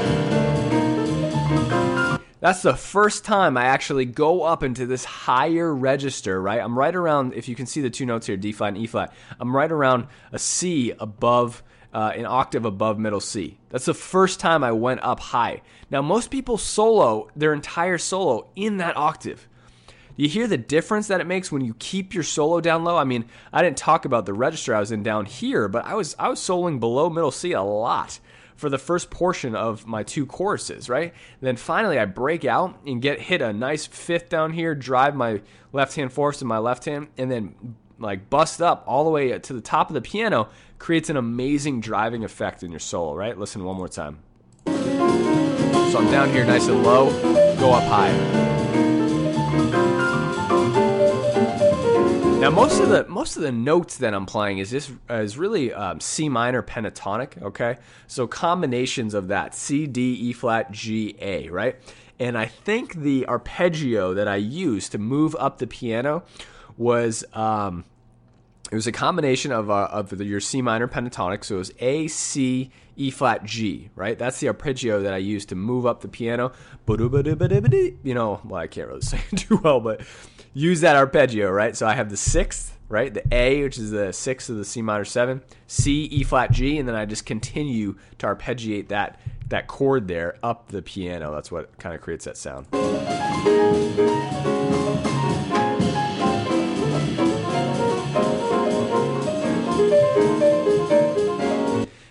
That's 2.39 2.61
the 2.63 2.75
first 2.75 3.25
time 3.25 3.57
I 3.57 3.65
actually 3.65 4.05
go 4.05 4.45
up 4.45 4.63
into 4.63 4.87
this 4.87 5.05
higher 5.05 5.75
register, 5.75 6.41
right? 6.41 6.61
I'm 6.61 6.79
right 6.79 6.95
around, 6.95 7.35
if 7.35 7.49
you 7.49 7.57
can 7.57 7.67
see 7.67 7.81
the 7.81 7.91
two 7.91 8.07
notes 8.07 8.27
here, 8.27 8.37
D 8.37 8.53
flat 8.53 8.69
and 8.69 8.79
E 8.79 8.87
flat, 8.87 9.13
I'm 9.41 9.57
right 9.57 9.73
around 9.73 10.07
a 10.31 10.39
C 10.39 10.93
above 11.01 11.65
uh, 11.97 12.13
an 12.15 12.27
octave 12.27 12.67
above 12.67 12.99
middle 12.99 13.21
C. 13.21 13.57
That's 13.71 13.87
the 13.87 13.95
first 13.95 14.39
time 14.39 14.63
I 14.63 14.71
went 14.73 15.03
up 15.03 15.19
high. 15.19 15.63
Now, 15.91 16.03
most 16.03 16.31
people 16.31 16.59
solo 16.59 17.31
their 17.35 17.55
entire 17.55 17.97
solo 17.97 18.49
in 18.55 18.77
that 18.77 18.99
octave. 18.99 19.49
Do 20.15 20.23
you 20.23 20.29
hear 20.29 20.47
the 20.47 20.59
difference 20.59 21.09
that 21.09 21.23
it 21.23 21.27
makes 21.27 21.51
when 21.51 21.65
you 21.65 21.73
keep 21.79 22.13
your 22.13 22.23
solo 22.23 22.61
down 22.61 22.85
low. 22.85 22.99
I 22.99 23.05
mean, 23.05 23.25
I 23.51 23.63
didn't 23.63 23.79
talk 23.79 24.05
about 24.05 24.27
the 24.27 24.35
register 24.35 24.75
I 24.75 24.81
was 24.81 24.93
in 24.93 25.03
down 25.03 25.25
here, 25.25 25.69
but 25.69 25.87
I 25.87 25.95
was 25.95 26.15
I 26.19 26.29
was 26.29 26.39
soloing 26.39 26.81
below 26.81 27.09
middle 27.09 27.31
C 27.31 27.53
a 27.53 27.63
lot 27.63 28.21
for 28.57 28.69
the 28.69 28.79
first 28.79 29.09
portion 29.09 29.55
of 29.55 29.87
my 29.87 30.03
two 30.03 30.27
choruses, 30.27 30.91
right? 30.91 31.15
And 31.15 31.47
then 31.47 31.57
finally 31.57 31.99
I 31.99 32.05
break 32.05 32.45
out 32.45 32.79
and 32.87 33.01
get 33.01 33.21
hit 33.21 33.41
a 33.41 33.55
nice 33.55 33.87
fifth 33.87 34.29
down 34.29 34.53
here, 34.53 34.75
drive 34.75 35.17
my 35.17 35.41
left 35.73 35.97
hand 35.97 36.13
force 36.13 36.43
in 36.43 36.49
my 36.49 36.59
left 36.59 36.85
hand, 36.85 37.09
and 37.17 37.31
then 37.31 37.55
like 37.99 38.29
bust 38.29 38.61
up 38.61 38.85
all 38.87 39.05
the 39.05 39.11
way 39.11 39.39
to 39.39 39.53
the 39.55 39.61
top 39.63 39.89
of 39.89 39.95
the 39.95 40.03
piano 40.03 40.51
creates 40.79 41.11
an 41.11 41.17
amazing 41.17 41.81
driving 41.81 42.25
effect 42.25 42.63
in 42.63 42.71
your 42.71 42.81
solo, 42.81 43.15
right? 43.15 43.37
Listen 43.39 43.65
one 43.65 43.77
more 43.77 43.89
time. 43.89 44.19
So 44.67 45.99
I'm 45.99 46.11
down 46.11 46.31
here 46.31 46.45
nice 46.45 46.67
and 46.69 46.83
low, 46.83 47.11
go 47.59 47.73
up 47.73 47.85
high. 47.85 48.13
Now, 52.41 52.51
most 52.51 52.81
of 52.81 52.91
the 52.91 53.07
most 53.09 53.37
of 53.37 53.43
the 53.43 53.51
notes 53.51 53.97
that 53.97 54.15
I'm 54.15 54.27
playing 54.27 54.59
is 54.59 54.71
this 54.71 54.93
is 55.09 55.39
really 55.39 55.73
um, 55.73 56.01
C 56.01 56.29
minor 56.29 56.63
pentatonic. 56.63 57.43
Okay, 57.43 57.79
so 58.07 58.27
combinations 58.27 59.15
of 59.15 59.29
that 59.29 59.55
C 59.55 59.87
D 59.87 60.13
E 60.13 60.33
flat 60.33 60.71
G 60.71 61.17
A, 61.19 61.49
right? 61.49 61.77
And 62.19 62.37
I 62.37 62.47
think 62.47 62.95
the 62.95 63.27
arpeggio 63.27 64.15
that 64.15 64.29
I 64.29 64.37
used 64.37 64.93
to 64.93 64.99
move 64.99 65.35
up 65.39 65.59
the 65.59 65.67
piano 65.67 66.25
was 66.77 67.25
um, 67.33 67.85
it 68.71 68.75
was 68.75 68.87
a 68.87 68.93
combination 68.93 69.53
of 69.53 69.71
uh, 69.71 69.89
of 69.91 70.11
the, 70.11 70.25
your 70.25 70.41
C 70.41 70.61
minor 70.61 70.89
pentatonic. 70.89 71.45
So 71.45 71.57
it 71.57 71.59
was 71.59 71.73
A 71.79 72.09
C 72.09 72.71
E 72.97 73.11
flat 73.11 73.45
G, 73.45 73.91
right? 73.95 74.19
That's 74.19 74.41
the 74.41 74.49
arpeggio 74.49 75.03
that 75.03 75.13
I 75.13 75.19
used 75.19 75.51
to 75.51 75.55
move 75.55 75.87
up 75.87 76.01
the 76.01 76.09
piano. 76.09 76.53
You 76.89 78.15
know, 78.15 78.41
well, 78.45 78.61
I 78.61 78.67
can't 78.67 78.89
really 78.89 79.01
say 79.03 79.21
it 79.31 79.37
too 79.37 79.61
well, 79.63 79.81
but 79.81 80.01
use 80.55 80.81
that 80.81 80.97
arpeggio, 80.97 81.51
right? 81.51 81.77
So 81.77 81.87
I 81.87 81.95
have 81.95 82.11
the 82.11 82.17
sixth, 82.17 82.77
right? 82.89 83.13
The 83.13 83.23
A, 83.33 83.63
which 83.63 83.79
is 83.79 83.91
the 83.91 84.13
sixth 84.13 84.51
of 84.51 84.57
the 84.57 84.65
C 84.65 84.83
minor 84.83 85.05
seven, 85.05 85.43
C, 85.67 86.05
E 86.05 86.25
flat 86.25 86.51
G, 86.51 86.79
and 86.79 86.89
then 86.89 86.97
I 86.97 87.05
just 87.05 87.27
continue 87.27 87.97
to 88.19 88.27
arpeggiate 88.27 88.89
that 88.89 89.21
that 89.49 89.69
chord 89.69 90.09
there 90.09 90.37
up 90.43 90.69
the 90.69 90.83
piano. 90.83 91.33
That's 91.33 91.53
what 91.53 91.79
kind 91.79 91.95
of 91.95 92.01
creates 92.01 92.25
that 92.25 92.37
sound. 92.37 92.67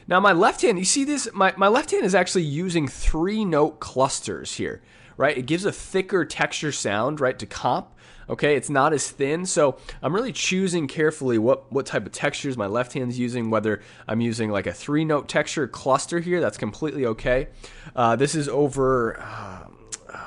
Now 0.07 0.19
my 0.19 0.33
left 0.33 0.61
hand, 0.61 0.77
you 0.77 0.85
see 0.85 1.03
this? 1.03 1.27
My, 1.33 1.53
my 1.57 1.67
left 1.67 1.91
hand 1.91 2.05
is 2.05 2.13
actually 2.13 2.43
using 2.43 2.87
three 2.87 3.43
note 3.43 3.79
clusters 3.79 4.53
here, 4.55 4.81
right? 5.17 5.37
It 5.37 5.47
gives 5.47 5.65
a 5.65 5.71
thicker 5.71 6.25
texture 6.25 6.71
sound, 6.71 7.19
right, 7.19 7.37
to 7.39 7.45
comp. 7.45 7.91
Okay, 8.27 8.55
it's 8.55 8.71
not 8.71 8.91
as 8.91 9.09
thin, 9.09 9.45
so 9.45 9.77
I'm 10.01 10.13
really 10.13 10.31
choosing 10.31 10.87
carefully 10.87 11.37
what 11.37 11.71
what 11.71 11.85
type 11.85 12.07
of 12.07 12.11
textures 12.11 12.57
my 12.57 12.65
left 12.65 12.93
hand's 12.93 13.19
using. 13.19 13.51
Whether 13.51 13.81
I'm 14.07 14.19
using 14.19 14.49
like 14.49 14.65
a 14.65 14.73
three 14.73 15.05
note 15.05 15.27
texture 15.27 15.67
cluster 15.67 16.19
here, 16.19 16.41
that's 16.41 16.57
completely 16.57 17.05
okay. 17.05 17.49
Uh, 17.95 18.15
this 18.15 18.33
is 18.33 18.49
over 18.49 19.19
uh, 19.19 19.65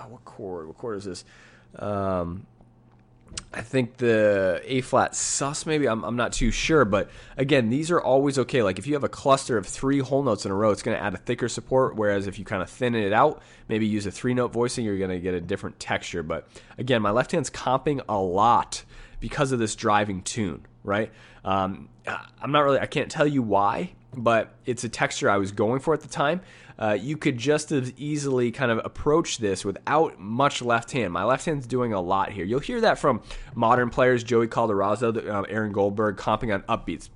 what 0.09 0.25
chord? 0.25 0.69
What 0.69 0.79
chord 0.79 0.99
is 0.99 1.05
this? 1.05 1.25
Um, 1.77 2.47
I 3.53 3.63
think 3.63 3.97
the 3.97 4.61
A 4.65 4.83
flat 4.83 5.15
sus 5.15 5.65
maybe 5.65 5.89
I'm, 5.89 6.05
I'm 6.05 6.17
not 6.17 6.33
too 6.33 6.51
sure, 6.51 6.85
but 6.85 7.11
again, 7.37 7.71
these 7.71 7.91
are 7.91 8.01
always 8.01 8.39
okay. 8.41 8.63
Like 8.63 8.79
if 8.79 8.87
you 8.87 8.93
have 8.93 9.05
a 9.05 9.09
cluster 9.09 9.57
of 9.57 9.67
three 9.67 10.01
whole 10.01 10.23
notes 10.23 10.45
in 10.45 10.51
a 10.51 10.55
row, 10.55 10.71
it's 10.71 10.83
going 10.83 10.97
to 10.97 11.03
add 11.03 11.15
a 11.15 11.19
thicker 11.19 11.49
support. 11.49 11.97
Whereas 11.97 12.27
if 12.27 12.39
you 12.39 12.45
kind 12.45 12.63
of 12.63 12.69
thin 12.69 12.95
it 12.95 13.13
out, 13.13 13.43
maybe 13.69 13.87
use 13.87 14.05
a 14.05 14.11
three 14.11 14.35
note 14.35 14.53
voicing, 14.53 14.85
you're 14.85 14.99
going 14.99 15.11
to 15.11 15.19
get 15.19 15.33
a 15.33 15.41
different 15.41 15.81
texture. 15.81 16.23
But 16.23 16.47
again, 16.77 17.01
my 17.01 17.11
left 17.11 17.33
hand's 17.33 17.49
comping 17.51 18.03
a 18.07 18.19
lot 18.19 18.85
because 19.19 19.51
of 19.53 19.59
this 19.59 19.75
driving 19.75 20.23
tune, 20.23 20.67
right? 20.85 21.11
Um, 21.45 21.89
I'm 22.07 22.53
not 22.53 22.61
really, 22.61 22.79
I 22.81 22.87
can't 22.87 23.11
tell 23.11 23.27
you 23.27 23.43
why, 23.43 23.95
but 24.17 24.55
it's 24.67 24.85
a 24.85 24.89
texture 24.89 25.29
I 25.31 25.37
was 25.37 25.53
going 25.53 25.81
for 25.81 25.95
at 25.95 26.01
the 26.01 26.09
time 26.09 26.41
uh, 26.79 26.97
you 26.99 27.17
could 27.17 27.37
just 27.37 27.73
as 27.73 27.93
easily 27.97 28.53
kind 28.53 28.71
of 28.71 28.81
approach 28.85 29.39
this 29.39 29.65
without 29.65 30.19
much 30.21 30.63
left 30.63 30.93
hand. 30.93 31.13
My 31.13 31.25
left 31.25 31.45
hand's 31.45 31.67
doing 31.67 31.93
a 31.93 32.01
lot 32.01 32.31
here. 32.31 32.45
You'll 32.45 32.61
hear 32.61 32.81
that 32.83 32.99
from 32.99 33.21
modern 33.55 33.91
players, 33.91 34.23
Joey 34.23 34.47
Calderazzo, 34.47 35.29
um, 35.29 35.45
Aaron 35.49 35.73
Goldberg, 35.73 36.17
comping 36.17 36.55
on 36.55 36.63
upbeats. 36.63 37.09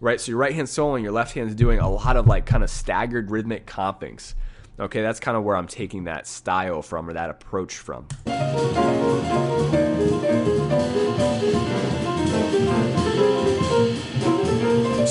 Right, 0.00 0.20
so 0.20 0.32
your 0.32 0.38
right 0.38 0.54
hand 0.54 0.66
soloing, 0.66 1.02
your 1.02 1.12
left 1.12 1.34
hand's 1.34 1.54
doing 1.54 1.78
a 1.78 1.88
lot 1.88 2.16
of 2.16 2.26
like 2.26 2.44
kind 2.44 2.64
of 2.64 2.70
staggered 2.70 3.30
rhythmic 3.30 3.66
compings. 3.66 4.34
Okay, 4.78 5.00
that's 5.00 5.20
kind 5.20 5.36
of 5.36 5.44
where 5.44 5.56
I'm 5.56 5.68
taking 5.68 6.04
that 6.04 6.26
style 6.26 6.82
from 6.82 7.08
or 7.08 7.12
that 7.12 7.30
approach 7.30 7.76
from. 7.76 8.08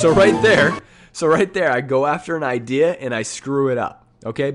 So 0.03 0.09
right 0.09 0.41
there, 0.41 0.77
so 1.13 1.27
right 1.27 1.53
there, 1.53 1.71
I 1.71 1.79
go 1.79 2.05
after 2.05 2.35
an 2.35 2.43
idea 2.43 2.91
and 2.91 3.15
I 3.15 3.21
screw 3.21 3.69
it 3.69 3.77
up. 3.77 4.05
Okay, 4.25 4.51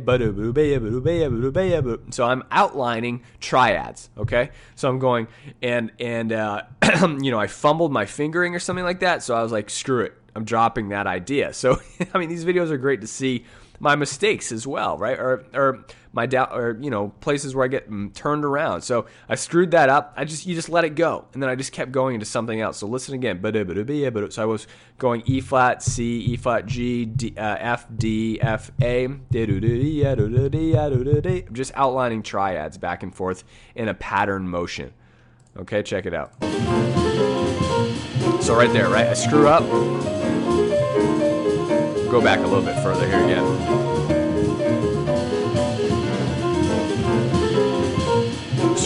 so 2.11 2.26
I'm 2.26 2.43
outlining 2.50 3.23
triads. 3.40 4.11
Okay, 4.19 4.50
so 4.75 4.90
I'm 4.90 4.99
going 4.99 5.26
and 5.62 5.90
and 5.99 6.35
uh, 6.35 6.64
you 7.23 7.31
know 7.31 7.40
I 7.40 7.47
fumbled 7.47 7.93
my 7.93 8.05
fingering 8.05 8.55
or 8.55 8.59
something 8.59 8.85
like 8.85 9.00
that. 9.00 9.23
So 9.23 9.35
I 9.35 9.43
was 9.43 9.50
like, 9.50 9.71
screw 9.71 10.02
it, 10.02 10.12
I'm 10.37 10.45
dropping 10.45 10.90
that 10.90 11.07
idea. 11.07 11.55
So 11.55 11.81
I 12.12 12.19
mean, 12.19 12.28
these 12.28 12.45
videos 12.45 12.69
are 12.69 12.76
great 12.76 13.00
to 13.00 13.07
see 13.07 13.47
my 13.81 13.97
mistakes 13.97 14.52
as 14.52 14.67
well, 14.67 14.99
right? 14.99 15.19
Or 15.19 15.47
or 15.55 15.87
my 16.12 16.27
doubt, 16.27 16.50
or 16.53 16.79
you 16.81 16.91
know, 16.91 17.09
places 17.21 17.55
where 17.55 17.65
I 17.65 17.69
get 17.69 17.91
mm, 17.91 18.12
turned 18.15 18.45
around. 18.45 18.83
So 18.83 19.07
I 19.29 19.35
screwed 19.35 19.71
that 19.73 19.88
up. 19.88 20.12
I 20.17 20.25
just 20.25 20.47
you 20.47 20.55
just 20.55 20.69
let 20.69 20.85
it 20.85 20.95
go, 20.95 21.27
and 21.33 21.43
then 21.43 21.50
I 21.50 21.55
just 21.55 21.73
kept 21.73 21.93
going 21.93 22.15
into 22.15 22.27
something 22.27 22.61
else. 22.61 22.79
So 22.79 22.87
listen 22.87 23.15
again. 23.15 23.41
So 23.43 24.43
I 24.43 24.45
was 24.45 24.67
going 24.99 25.23
E 25.27 25.41
flat, 25.41 25.83
C, 25.83 26.19
E 26.21 26.37
flat, 26.37 26.67
G, 26.67 27.05
D, 27.05 27.35
uh, 27.37 27.57
F, 27.59 27.87
D, 27.97 28.41
F, 28.41 28.71
A. 28.81 29.05
I'm 29.05 29.27
just 31.53 31.73
outlining 31.75 32.23
triads 32.23 32.79
back 32.79 33.03
and 33.03 33.15
forth 33.15 33.45
in 33.75 33.88
a 33.88 33.95
pattern 33.95 34.49
motion. 34.49 34.93
Okay, 35.57 35.83
check 35.83 36.07
it 36.07 36.15
out. 36.15 36.33
So 38.43 38.55
right 38.57 38.73
there, 38.73 38.88
right? 38.88 39.07
I 39.07 39.15
screw 39.15 39.49
up 39.49 39.65
go 42.11 42.23
back 42.23 42.38
a 42.38 42.43
little 42.43 42.65
bit 42.65 42.83
further 42.83 43.07
here 43.07 43.23
again. 43.23 43.88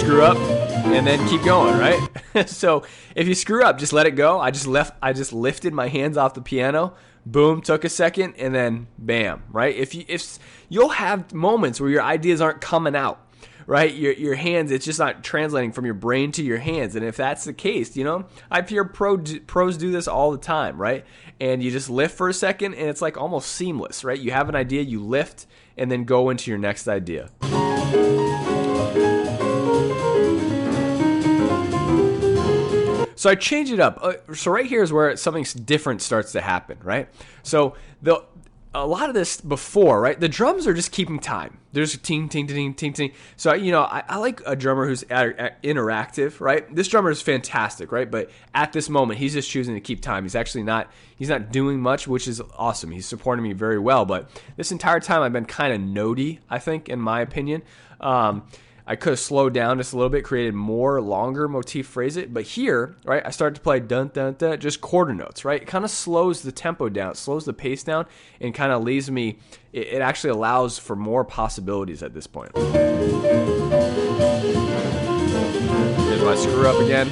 Screw 0.02 0.24
up 0.24 0.36
and 0.36 1.06
then 1.06 1.28
keep 1.28 1.44
going, 1.44 1.78
right? 1.78 2.48
so 2.48 2.82
if 3.14 3.28
you 3.28 3.36
screw 3.36 3.62
up, 3.62 3.78
just 3.78 3.92
let 3.92 4.04
it 4.04 4.16
go. 4.16 4.40
I 4.40 4.50
just 4.50 4.66
left 4.66 4.96
I 5.00 5.12
just 5.12 5.32
lifted 5.32 5.72
my 5.72 5.86
hands 5.86 6.16
off 6.16 6.34
the 6.34 6.42
piano. 6.42 6.94
Boom, 7.24 7.62
took 7.62 7.84
a 7.84 7.88
second 7.88 8.34
and 8.36 8.52
then 8.52 8.88
bam, 8.98 9.44
right? 9.50 9.76
If 9.76 9.94
you 9.94 10.04
if 10.08 10.40
you'll 10.68 10.88
have 10.88 11.32
moments 11.32 11.80
where 11.80 11.88
your 11.88 12.02
ideas 12.02 12.40
aren't 12.40 12.60
coming 12.60 12.96
out 12.96 13.20
right? 13.68 13.94
Your, 13.94 14.12
your 14.14 14.34
hands, 14.34 14.72
it's 14.72 14.84
just 14.84 14.98
not 14.98 15.22
translating 15.22 15.70
from 15.70 15.84
your 15.84 15.94
brain 15.94 16.32
to 16.32 16.42
your 16.42 16.58
hands. 16.58 16.96
And 16.96 17.04
if 17.06 17.16
that's 17.16 17.44
the 17.44 17.52
case, 17.52 17.96
you 17.96 18.02
know, 18.02 18.26
I 18.50 18.60
hear 18.60 18.84
pro, 18.84 19.22
pros 19.46 19.76
do 19.76 19.92
this 19.92 20.08
all 20.08 20.32
the 20.32 20.38
time, 20.38 20.82
right? 20.82 21.06
And 21.38 21.62
you 21.62 21.70
just 21.70 21.88
lift 21.88 22.16
for 22.16 22.28
a 22.28 22.34
second 22.34 22.74
and 22.74 22.88
it's 22.88 23.00
like 23.00 23.16
almost 23.16 23.52
seamless, 23.52 24.02
right? 24.02 24.18
You 24.18 24.32
have 24.32 24.48
an 24.48 24.56
idea, 24.56 24.82
you 24.82 25.00
lift, 25.00 25.46
and 25.76 25.92
then 25.92 26.02
go 26.02 26.28
into 26.28 26.50
your 26.50 26.58
next 26.58 26.88
idea. 26.88 27.30
So 33.22 33.30
I 33.30 33.36
change 33.36 33.70
it 33.70 33.78
up. 33.78 34.00
Uh, 34.02 34.14
so 34.34 34.50
right 34.50 34.66
here 34.66 34.82
is 34.82 34.92
where 34.92 35.16
something 35.16 35.46
different 35.64 36.02
starts 36.02 36.32
to 36.32 36.40
happen, 36.40 36.76
right? 36.82 37.08
So 37.44 37.76
the 38.02 38.24
a 38.74 38.84
lot 38.84 39.08
of 39.08 39.14
this 39.14 39.40
before, 39.40 40.00
right? 40.00 40.18
The 40.18 40.28
drums 40.28 40.66
are 40.66 40.74
just 40.74 40.90
keeping 40.90 41.20
time. 41.20 41.58
There's 41.72 41.94
a 41.94 41.98
ting, 41.98 42.28
ting, 42.28 42.48
ting, 42.48 42.74
ting, 42.74 42.92
ting. 42.92 43.12
So, 43.36 43.54
you 43.54 43.70
know, 43.70 43.82
I, 43.82 44.02
I 44.08 44.16
like 44.16 44.42
a 44.44 44.56
drummer 44.56 44.88
who's 44.88 45.04
interactive, 45.04 46.40
right? 46.40 46.74
This 46.74 46.88
drummer 46.88 47.10
is 47.10 47.22
fantastic, 47.22 47.92
right? 47.92 48.10
But 48.10 48.28
at 48.56 48.72
this 48.72 48.88
moment, 48.88 49.20
he's 49.20 49.34
just 49.34 49.48
choosing 49.48 49.76
to 49.76 49.80
keep 49.80 50.00
time. 50.00 50.24
He's 50.24 50.34
actually 50.34 50.64
not, 50.64 50.90
he's 51.14 51.28
not 51.28 51.52
doing 51.52 51.78
much, 51.78 52.08
which 52.08 52.26
is 52.26 52.42
awesome. 52.56 52.90
He's 52.90 53.06
supporting 53.06 53.44
me 53.44 53.52
very 53.52 53.78
well. 53.78 54.04
But 54.04 54.30
this 54.56 54.72
entire 54.72 54.98
time, 54.98 55.22
I've 55.22 55.32
been 55.32 55.44
kind 55.44 55.72
of 55.72 55.80
notey, 55.80 56.40
I 56.50 56.58
think, 56.58 56.88
in 56.88 56.98
my 56.98 57.20
opinion. 57.20 57.62
Um, 58.00 58.48
I 58.92 58.96
could 58.96 59.12
have 59.12 59.20
slowed 59.20 59.54
down 59.54 59.78
just 59.78 59.94
a 59.94 59.96
little 59.96 60.10
bit, 60.10 60.22
created 60.22 60.52
more 60.52 61.00
longer 61.00 61.48
motif 61.48 61.86
phrase 61.86 62.18
it. 62.18 62.34
But 62.34 62.42
here, 62.42 62.94
right, 63.06 63.22
I 63.24 63.30
start 63.30 63.54
to 63.54 63.60
play 63.62 63.80
dun 63.80 64.10
dun 64.12 64.34
dun, 64.34 64.60
just 64.60 64.82
quarter 64.82 65.14
notes, 65.14 65.46
right? 65.46 65.62
It 65.62 65.64
kind 65.64 65.82
of 65.82 65.90
slows 65.90 66.42
the 66.42 66.52
tempo 66.52 66.90
down, 66.90 67.14
slows 67.14 67.46
the 67.46 67.54
pace 67.54 67.82
down, 67.82 68.04
and 68.38 68.54
kind 68.54 68.70
of 68.70 68.82
leaves 68.82 69.10
me. 69.10 69.38
It, 69.72 69.86
it, 69.86 70.02
actually 70.02 70.28
allows 70.28 70.78
for 70.78 70.94
more 70.94 71.24
possibilities 71.24 72.02
at 72.02 72.12
this 72.12 72.26
point. 72.26 72.54
Here's 72.54 72.74
my 76.22 76.34
screw 76.34 76.66
up 76.68 76.78
again. 76.82 77.08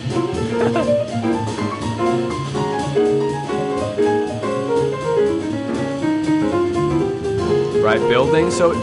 right, 7.83 8.01
building. 8.11 8.51
So 8.51 8.75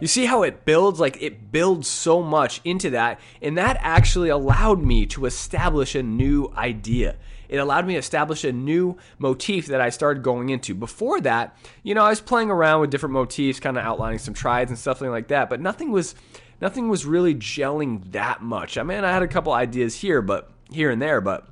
you 0.00 0.06
see 0.06 0.26
how 0.26 0.42
it 0.42 0.64
builds? 0.64 0.98
Like 0.98 1.20
it 1.22 1.52
builds 1.52 1.88
so 1.88 2.22
much 2.22 2.60
into 2.64 2.90
that. 2.90 3.20
And 3.40 3.56
that 3.58 3.76
actually 3.80 4.28
allowed 4.28 4.82
me 4.82 5.06
to 5.06 5.26
establish 5.26 5.94
a 5.94 6.02
new 6.02 6.52
idea. 6.56 7.16
It 7.48 7.56
allowed 7.56 7.86
me 7.86 7.94
to 7.94 7.98
establish 7.98 8.44
a 8.44 8.52
new 8.52 8.96
motif 9.18 9.66
that 9.66 9.80
I 9.80 9.90
started 9.90 10.22
going 10.22 10.50
into. 10.50 10.72
Before 10.72 11.20
that, 11.22 11.56
you 11.82 11.94
know, 11.94 12.04
I 12.04 12.10
was 12.10 12.20
playing 12.20 12.48
around 12.48 12.80
with 12.80 12.90
different 12.90 13.12
motifs, 13.12 13.58
kind 13.58 13.76
of 13.76 13.84
outlining 13.84 14.20
some 14.20 14.34
triads 14.34 14.70
and 14.70 14.78
stuff 14.78 15.00
like 15.00 15.28
that, 15.28 15.50
but 15.50 15.60
nothing 15.60 15.90
was 15.90 16.14
nothing 16.60 16.88
was 16.88 17.04
really 17.04 17.34
gelling 17.34 18.12
that 18.12 18.40
much. 18.40 18.78
I 18.78 18.84
mean, 18.84 19.02
I 19.02 19.10
had 19.10 19.22
a 19.22 19.28
couple 19.28 19.52
ideas 19.52 19.96
here, 19.96 20.22
but 20.22 20.50
here 20.70 20.90
and 20.90 21.02
there, 21.02 21.20
but 21.20 21.48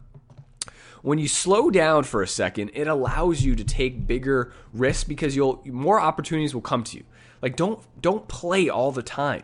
when 1.02 1.19
you 1.19 1.28
slow 1.28 1.71
down 1.71 2.05
for 2.05 2.23
a 2.23 2.28
second, 2.28 2.71
it 2.75 2.87
allows 2.87 3.43
you 3.43 3.55
to 3.57 3.64
take 3.64 4.07
bigger 4.07 4.52
risks 4.73 5.05
because 5.05 5.35
you'll 5.35 5.62
more 5.67 6.00
opportunities 6.00 6.55
will 6.55 6.62
come 6.62 6.85
to 6.85 6.97
you. 6.97 7.05
Like 7.42 7.57
don't 7.57 7.80
don't 8.00 8.28
play 8.28 8.68
all 8.68 8.92
the 8.92 9.02
time. 9.02 9.42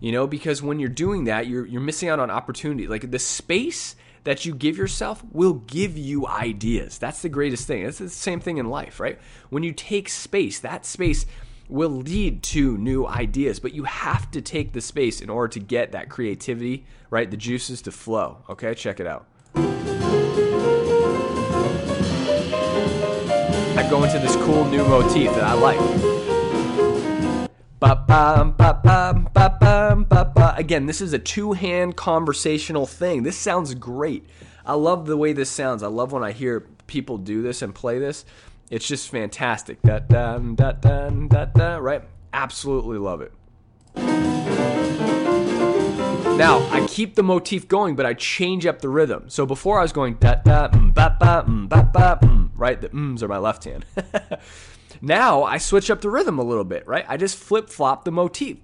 You 0.00 0.12
know, 0.12 0.26
because 0.26 0.62
when 0.62 0.78
you're 0.78 0.88
doing 0.88 1.24
that, 1.24 1.46
you're 1.46 1.66
you're 1.66 1.80
missing 1.80 2.08
out 2.08 2.20
on 2.20 2.30
opportunity. 2.30 2.86
Like 2.86 3.10
the 3.10 3.18
space 3.18 3.96
that 4.24 4.44
you 4.44 4.54
give 4.54 4.76
yourself 4.76 5.22
will 5.32 5.54
give 5.54 5.96
you 5.96 6.26
ideas. 6.26 6.98
That's 6.98 7.22
the 7.22 7.28
greatest 7.28 7.66
thing. 7.66 7.84
It's 7.84 7.98
the 7.98 8.08
same 8.08 8.40
thing 8.40 8.58
in 8.58 8.68
life, 8.68 8.98
right? 8.98 9.20
When 9.50 9.62
you 9.62 9.72
take 9.72 10.08
space, 10.08 10.58
that 10.60 10.84
space 10.84 11.26
will 11.68 11.90
lead 11.90 12.42
to 12.42 12.76
new 12.76 13.06
ideas, 13.06 13.60
but 13.60 13.72
you 13.72 13.84
have 13.84 14.30
to 14.32 14.40
take 14.40 14.72
the 14.72 14.80
space 14.80 15.20
in 15.20 15.30
order 15.30 15.48
to 15.48 15.60
get 15.60 15.92
that 15.92 16.08
creativity, 16.08 16.84
right? 17.08 17.30
The 17.30 17.36
juices 17.36 17.82
to 17.82 17.92
flow. 17.92 18.38
Okay, 18.48 18.74
check 18.74 18.98
it 19.00 19.06
out. 19.06 19.26
I 23.76 23.86
go 23.88 24.02
into 24.02 24.18
this 24.18 24.34
cool 24.36 24.64
new 24.64 24.84
motif 24.84 25.32
that 25.34 25.44
I 25.44 25.52
like. 25.52 26.15
Again, 30.58 30.86
this 30.86 31.00
is 31.00 31.12
a 31.12 31.18
two 31.18 31.52
hand 31.52 31.96
conversational 31.96 32.86
thing. 32.86 33.22
This 33.22 33.36
sounds 33.36 33.74
great. 33.74 34.26
I 34.64 34.74
love 34.74 35.06
the 35.06 35.16
way 35.16 35.32
this 35.32 35.50
sounds. 35.50 35.82
I 35.82 35.88
love 35.88 36.12
when 36.12 36.24
I 36.24 36.32
hear 36.32 36.60
people 36.86 37.18
do 37.18 37.42
this 37.42 37.62
and 37.62 37.74
play 37.74 37.98
this. 37.98 38.24
It's 38.70 38.88
just 38.88 39.10
fantastic. 39.10 39.80
Da, 39.82 39.98
da, 40.00 40.38
da, 40.38 40.72
da, 40.72 41.10
da, 41.10 41.44
da, 41.44 41.76
right? 41.76 42.02
Absolutely 42.32 42.98
love 42.98 43.20
it. 43.20 43.32
Now, 46.36 46.68
I 46.70 46.86
keep 46.88 47.14
the 47.14 47.22
motif 47.22 47.68
going, 47.68 47.96
but 47.96 48.04
I 48.04 48.14
change 48.14 48.66
up 48.66 48.80
the 48.82 48.88
rhythm. 48.88 49.24
So 49.28 49.46
before 49.46 49.78
I 49.78 49.82
was 49.82 49.92
going 49.92 50.14
da 50.14 50.34
da 50.34 50.68
mm, 50.68 50.92
ba 50.92 51.16
ba 51.18 51.44
mm, 51.46 51.68
ba 51.68 51.88
ba 51.92 52.18
mm, 52.20 52.50
right? 52.54 52.78
The 52.80 52.90
ums 52.90 53.22
are 53.22 53.28
my 53.28 53.38
left 53.38 53.64
hand. 53.64 53.86
now 55.00 55.44
I 55.44 55.58
switch 55.58 55.90
up 55.90 56.00
the 56.00 56.10
rhythm 56.10 56.38
a 56.38 56.44
little 56.44 56.64
bit, 56.64 56.86
right? 56.86 57.04
I 57.08 57.16
just 57.16 57.36
flip 57.36 57.68
flop 57.68 58.04
the 58.04 58.12
motif. 58.12 58.58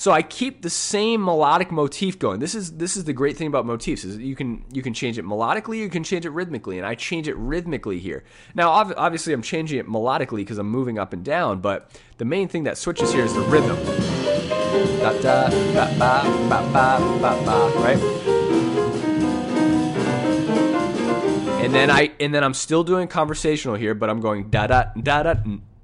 So 0.00 0.12
I 0.12 0.22
keep 0.22 0.62
the 0.62 0.70
same 0.70 1.22
melodic 1.22 1.70
motif 1.70 2.18
going. 2.18 2.40
This 2.40 2.54
is 2.54 2.78
this 2.78 2.96
is 2.96 3.04
the 3.04 3.12
great 3.12 3.36
thing 3.36 3.48
about 3.48 3.66
motifs 3.66 4.02
is 4.02 4.16
you 4.16 4.34
can 4.34 4.64
you 4.72 4.80
can 4.80 4.94
change 4.94 5.18
it 5.18 5.26
melodically, 5.26 5.76
you 5.76 5.90
can 5.90 6.02
change 6.02 6.24
it 6.24 6.30
rhythmically, 6.30 6.78
and 6.78 6.86
I 6.86 6.94
change 6.94 7.28
it 7.28 7.36
rhythmically 7.36 7.98
here. 7.98 8.24
Now 8.54 8.70
obviously 8.70 9.34
I'm 9.34 9.42
changing 9.42 9.78
it 9.78 9.86
melodically 9.86 10.36
because 10.36 10.56
I'm 10.56 10.70
moving 10.70 10.98
up 10.98 11.12
and 11.12 11.22
down, 11.22 11.60
but 11.60 11.90
the 12.16 12.24
main 12.24 12.48
thing 12.48 12.64
that 12.64 12.78
switches 12.78 13.12
here 13.12 13.24
is 13.24 13.34
the 13.34 13.42
rhythm. 13.42 13.76
Da 15.00 15.12
da 15.20 15.50
ba 15.98 16.24
ba 16.48 17.42
ba, 17.44 17.72
right? 17.76 17.98
And 21.62 21.74
then 21.74 21.90
I 21.90 22.10
and 22.18 22.32
then 22.34 22.42
I'm 22.42 22.54
still 22.54 22.84
doing 22.84 23.06
conversational 23.06 23.74
here, 23.74 23.94
but 23.94 24.08
I'm 24.08 24.20
going 24.20 24.48
da 24.48 24.66
da 24.66 24.84
da 24.98 25.24
da 25.24 25.34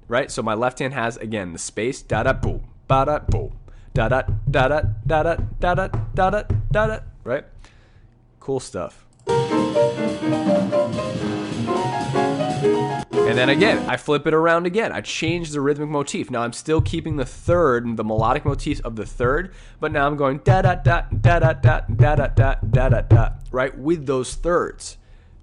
right? 0.07 0.31
So 0.31 0.41
my 0.41 0.53
left 0.53 0.79
hand 0.79 0.93
has 0.93 1.17
again 1.17 1.53
the 1.53 1.59
space 1.59 2.01
da 2.01 2.23
da 2.23 2.33
boom 2.33 2.67
ba 2.87 3.05
da 3.05 3.19
boom 3.19 3.57
da 3.93 4.07
da 4.07 4.23
da 4.49 4.67
da 4.67 4.81
da 5.05 5.21
da 5.21 5.35
da 5.59 5.75
da 5.75 5.87
da 6.13 6.27
da 6.27 6.43
da 6.71 6.87
da 6.87 6.99
right? 7.23 7.45
Cool 8.39 8.59
stuff. 8.59 9.05
And 13.27 13.37
then 13.37 13.49
again, 13.49 13.89
I 13.89 13.97
flip 13.97 14.25
it 14.25 14.33
around 14.33 14.65
again. 14.65 14.93
I 14.93 15.01
change 15.01 15.51
the 15.51 15.59
rhythmic 15.59 15.89
motif. 15.89 16.31
Now 16.31 16.43
I'm 16.43 16.53
still 16.53 16.79
keeping 16.79 17.17
the 17.17 17.25
third, 17.25 17.85
and 17.85 17.99
the 17.99 18.03
melodic 18.05 18.45
motif 18.45 18.79
of 18.85 18.95
the 18.95 19.05
third, 19.05 19.53
but 19.81 19.91
now 19.91 20.07
I'm 20.07 20.15
going 20.15 20.39
da 20.45 20.61
da 20.61 20.75
da 20.75 21.01
da 21.11 21.39
da 21.39 21.53
da 21.53 21.81
da 21.81 21.99
da 21.99 22.27
da 22.29 22.55
da 22.71 22.89
da 22.89 23.01
da 23.01 23.29
right 23.51 23.77
with 23.77 24.05
those 24.05 24.35
thirds. 24.35 24.97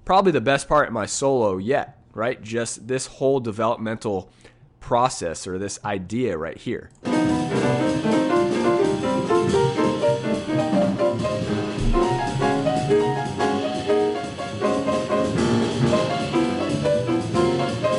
Probably 0.07 0.33
the 0.33 0.41
best 0.41 0.67
part 0.67 0.89
of 0.89 0.95
my 0.95 1.05
solo 1.05 1.59
yet, 1.59 1.99
right? 2.15 2.43
Just 2.43 2.89
this 2.89 3.07
whole 3.07 3.39
developmental 3.39 4.33
process 4.85 5.47
or 5.47 5.59
this 5.59 5.81
idea 5.83 6.37
right 6.37 6.59
here. 6.59 6.91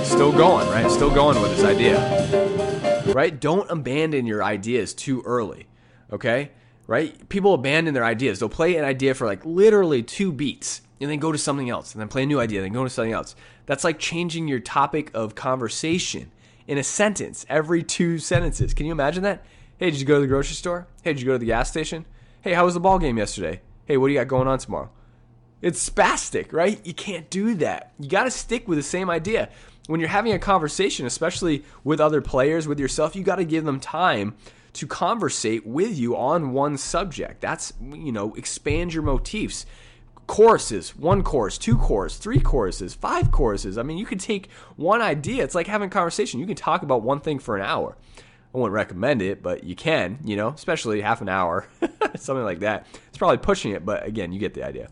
Still 0.03 0.31
going, 0.31 0.69
right? 0.69 0.87
Still 0.91 1.09
going 1.09 1.41
with 1.41 1.57
this 1.57 1.65
idea. 1.65 1.97
Right? 3.15 3.39
Don't 3.39 3.67
abandon 3.71 4.27
your 4.27 4.43
ideas 4.43 4.93
too 4.93 5.23
early. 5.25 5.65
Okay? 6.13 6.51
Right? 6.85 7.27
People 7.29 7.55
abandon 7.55 7.95
their 7.95 8.05
ideas. 8.05 8.37
They'll 8.37 8.47
play 8.47 8.75
an 8.75 8.85
idea 8.85 9.15
for 9.15 9.25
like 9.25 9.43
literally 9.43 10.03
two 10.03 10.31
beats 10.31 10.81
and 11.01 11.09
then 11.09 11.17
go 11.17 11.31
to 11.31 11.37
something 11.39 11.67
else 11.67 11.93
and 11.93 12.01
then 12.01 12.09
play 12.09 12.23
a 12.23 12.25
new 12.27 12.39
idea, 12.39 12.61
then 12.61 12.73
go 12.73 12.83
to 12.83 12.91
something 12.91 13.11
else. 13.11 13.35
That's 13.65 13.83
like 13.83 13.97
changing 13.97 14.47
your 14.47 14.59
topic 14.59 15.09
of 15.15 15.33
conversation 15.33 16.31
in 16.67 16.77
a 16.77 16.83
sentence 16.83 17.45
every 17.49 17.83
two 17.83 18.17
sentences. 18.17 18.73
Can 18.73 18.85
you 18.85 18.91
imagine 18.91 19.23
that? 19.23 19.45
Hey, 19.77 19.91
did 19.91 19.99
you 19.99 20.05
go 20.05 20.15
to 20.15 20.21
the 20.21 20.27
grocery 20.27 20.55
store? 20.55 20.87
Hey, 21.03 21.13
did 21.13 21.21
you 21.21 21.27
go 21.27 21.33
to 21.33 21.39
the 21.39 21.45
gas 21.45 21.69
station? 21.69 22.05
Hey, 22.41 22.53
how 22.53 22.65
was 22.65 22.73
the 22.73 22.79
ball 22.79 22.99
game 22.99 23.17
yesterday? 23.17 23.61
Hey, 23.85 23.97
what 23.97 24.07
do 24.07 24.13
you 24.13 24.19
got 24.19 24.27
going 24.27 24.47
on 24.47 24.59
tomorrow? 24.59 24.89
It's 25.61 25.89
spastic, 25.89 26.53
right? 26.53 26.79
You 26.85 26.93
can't 26.93 27.29
do 27.29 27.55
that. 27.55 27.93
You 27.99 28.09
got 28.09 28.25
to 28.25 28.31
stick 28.31 28.67
with 28.67 28.77
the 28.77 28.83
same 28.83 29.09
idea. 29.09 29.49
When 29.87 29.99
you're 29.99 30.09
having 30.09 30.33
a 30.33 30.39
conversation, 30.39 31.05
especially 31.05 31.63
with 31.83 31.99
other 31.99 32.21
players, 32.21 32.67
with 32.67 32.79
yourself, 32.79 33.15
you 33.15 33.23
got 33.23 33.35
to 33.37 33.45
give 33.45 33.65
them 33.65 33.79
time 33.79 34.35
to 34.73 34.87
conversate 34.87 35.65
with 35.65 35.97
you 35.97 36.17
on 36.17 36.51
one 36.51 36.77
subject. 36.77 37.41
That's, 37.41 37.73
you 37.81 38.11
know, 38.11 38.33
expand 38.35 38.93
your 38.93 39.03
motifs 39.03 39.65
choruses, 40.27 40.95
one 40.95 41.23
chorus, 41.23 41.57
two 41.57 41.77
choruses, 41.77 42.17
three 42.17 42.39
choruses, 42.39 42.93
five 42.93 43.31
choruses. 43.31 43.77
I 43.77 43.83
mean, 43.83 43.97
you 43.97 44.05
could 44.05 44.19
take 44.19 44.49
one 44.75 45.01
idea. 45.01 45.43
It's 45.43 45.55
like 45.55 45.67
having 45.67 45.87
a 45.87 45.91
conversation. 45.91 46.39
You 46.39 46.47
can 46.47 46.55
talk 46.55 46.83
about 46.83 47.03
one 47.03 47.19
thing 47.19 47.39
for 47.39 47.55
an 47.55 47.63
hour. 47.63 47.97
I 48.53 48.57
wouldn't 48.57 48.73
recommend 48.73 49.21
it, 49.21 49.43
but 49.43 49.65
you 49.65 49.75
can, 49.75 50.19
you 50.23 50.37
know, 50.37 50.49
especially 50.49 51.01
half 51.01 51.21
an 51.21 51.27
hour, 51.27 51.67
something 52.15 52.45
like 52.45 52.59
that. 52.59 52.87
It's 53.09 53.17
probably 53.17 53.37
pushing 53.37 53.71
it, 53.71 53.85
but 53.85 54.05
again, 54.05 54.31
you 54.31 54.39
get 54.39 54.53
the 54.53 54.63
idea. 54.63 54.89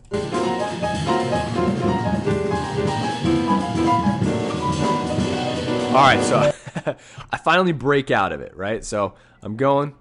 All 5.94 6.00
right, 6.00 6.22
so 6.22 6.52
I 7.30 7.38
finally 7.38 7.72
break 7.72 8.10
out 8.10 8.32
of 8.32 8.40
it, 8.40 8.54
right? 8.56 8.84
So 8.84 9.14
I'm 9.42 9.56
going, 9.56 9.94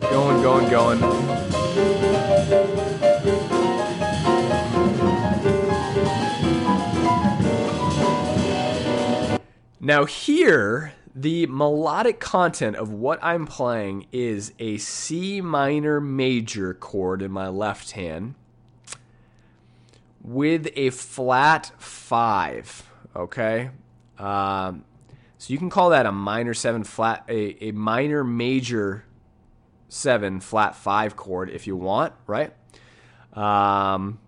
going, 0.00 0.42
going, 0.42 0.68
going. 0.68 1.00
Now, 9.82 10.04
here, 10.04 10.92
the 11.14 11.46
melodic 11.46 12.20
content 12.20 12.76
of 12.76 12.92
what 12.92 13.18
I'm 13.22 13.46
playing 13.46 14.06
is 14.12 14.52
a 14.58 14.76
C 14.76 15.40
minor 15.40 16.02
major 16.02 16.74
chord 16.74 17.22
in 17.22 17.30
my 17.30 17.48
left 17.48 17.92
hand 17.92 18.34
with 20.22 20.68
a 20.76 20.90
flat 20.90 21.72
five. 21.78 22.90
Okay? 23.16 23.70
Um, 24.18 24.84
so 25.38 25.52
you 25.52 25.58
can 25.58 25.70
call 25.70 25.90
that 25.90 26.04
a 26.04 26.12
minor 26.12 26.52
seven 26.52 26.84
flat, 26.84 27.24
a, 27.28 27.64
a 27.64 27.72
minor 27.72 28.22
major 28.22 29.06
seven 29.88 30.40
flat 30.40 30.76
five 30.76 31.16
chord 31.16 31.48
if 31.48 31.66
you 31.66 31.74
want, 31.74 32.12
right? 32.26 32.52
Um, 33.32 34.18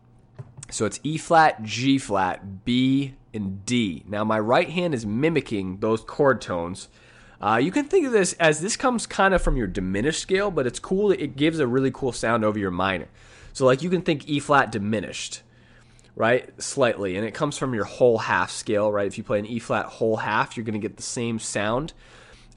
so 0.70 0.86
it's 0.86 0.98
E 1.02 1.18
flat, 1.18 1.62
G 1.62 1.98
flat, 1.98 2.64
B, 2.64 3.14
and 3.34 3.64
D. 3.64 4.04
Now, 4.08 4.24
my 4.24 4.38
right 4.38 4.68
hand 4.68 4.94
is 4.94 5.06
mimicking 5.06 5.78
those 5.78 6.02
chord 6.02 6.40
tones. 6.40 6.88
Uh, 7.40 7.56
you 7.56 7.72
can 7.72 7.86
think 7.86 8.06
of 8.06 8.12
this 8.12 8.34
as 8.34 8.60
this 8.60 8.76
comes 8.76 9.06
kind 9.06 9.34
of 9.34 9.42
from 9.42 9.56
your 9.56 9.66
diminished 9.66 10.20
scale, 10.20 10.50
but 10.50 10.66
it's 10.66 10.78
cool. 10.78 11.10
It 11.10 11.36
gives 11.36 11.58
a 11.58 11.66
really 11.66 11.90
cool 11.90 12.12
sound 12.12 12.44
over 12.44 12.58
your 12.58 12.70
minor. 12.70 13.08
So, 13.52 13.66
like, 13.66 13.82
you 13.82 13.90
can 13.90 14.02
think 14.02 14.28
E 14.28 14.38
flat 14.38 14.70
diminished, 14.70 15.42
right? 16.14 16.50
Slightly. 16.62 17.16
And 17.16 17.26
it 17.26 17.34
comes 17.34 17.58
from 17.58 17.74
your 17.74 17.84
whole 17.84 18.18
half 18.18 18.50
scale, 18.50 18.92
right? 18.92 19.06
If 19.06 19.18
you 19.18 19.24
play 19.24 19.38
an 19.38 19.46
E 19.46 19.58
flat 19.58 19.86
whole 19.86 20.16
half, 20.16 20.56
you're 20.56 20.64
going 20.64 20.80
to 20.80 20.88
get 20.88 20.96
the 20.96 21.02
same 21.02 21.38
sound. 21.38 21.92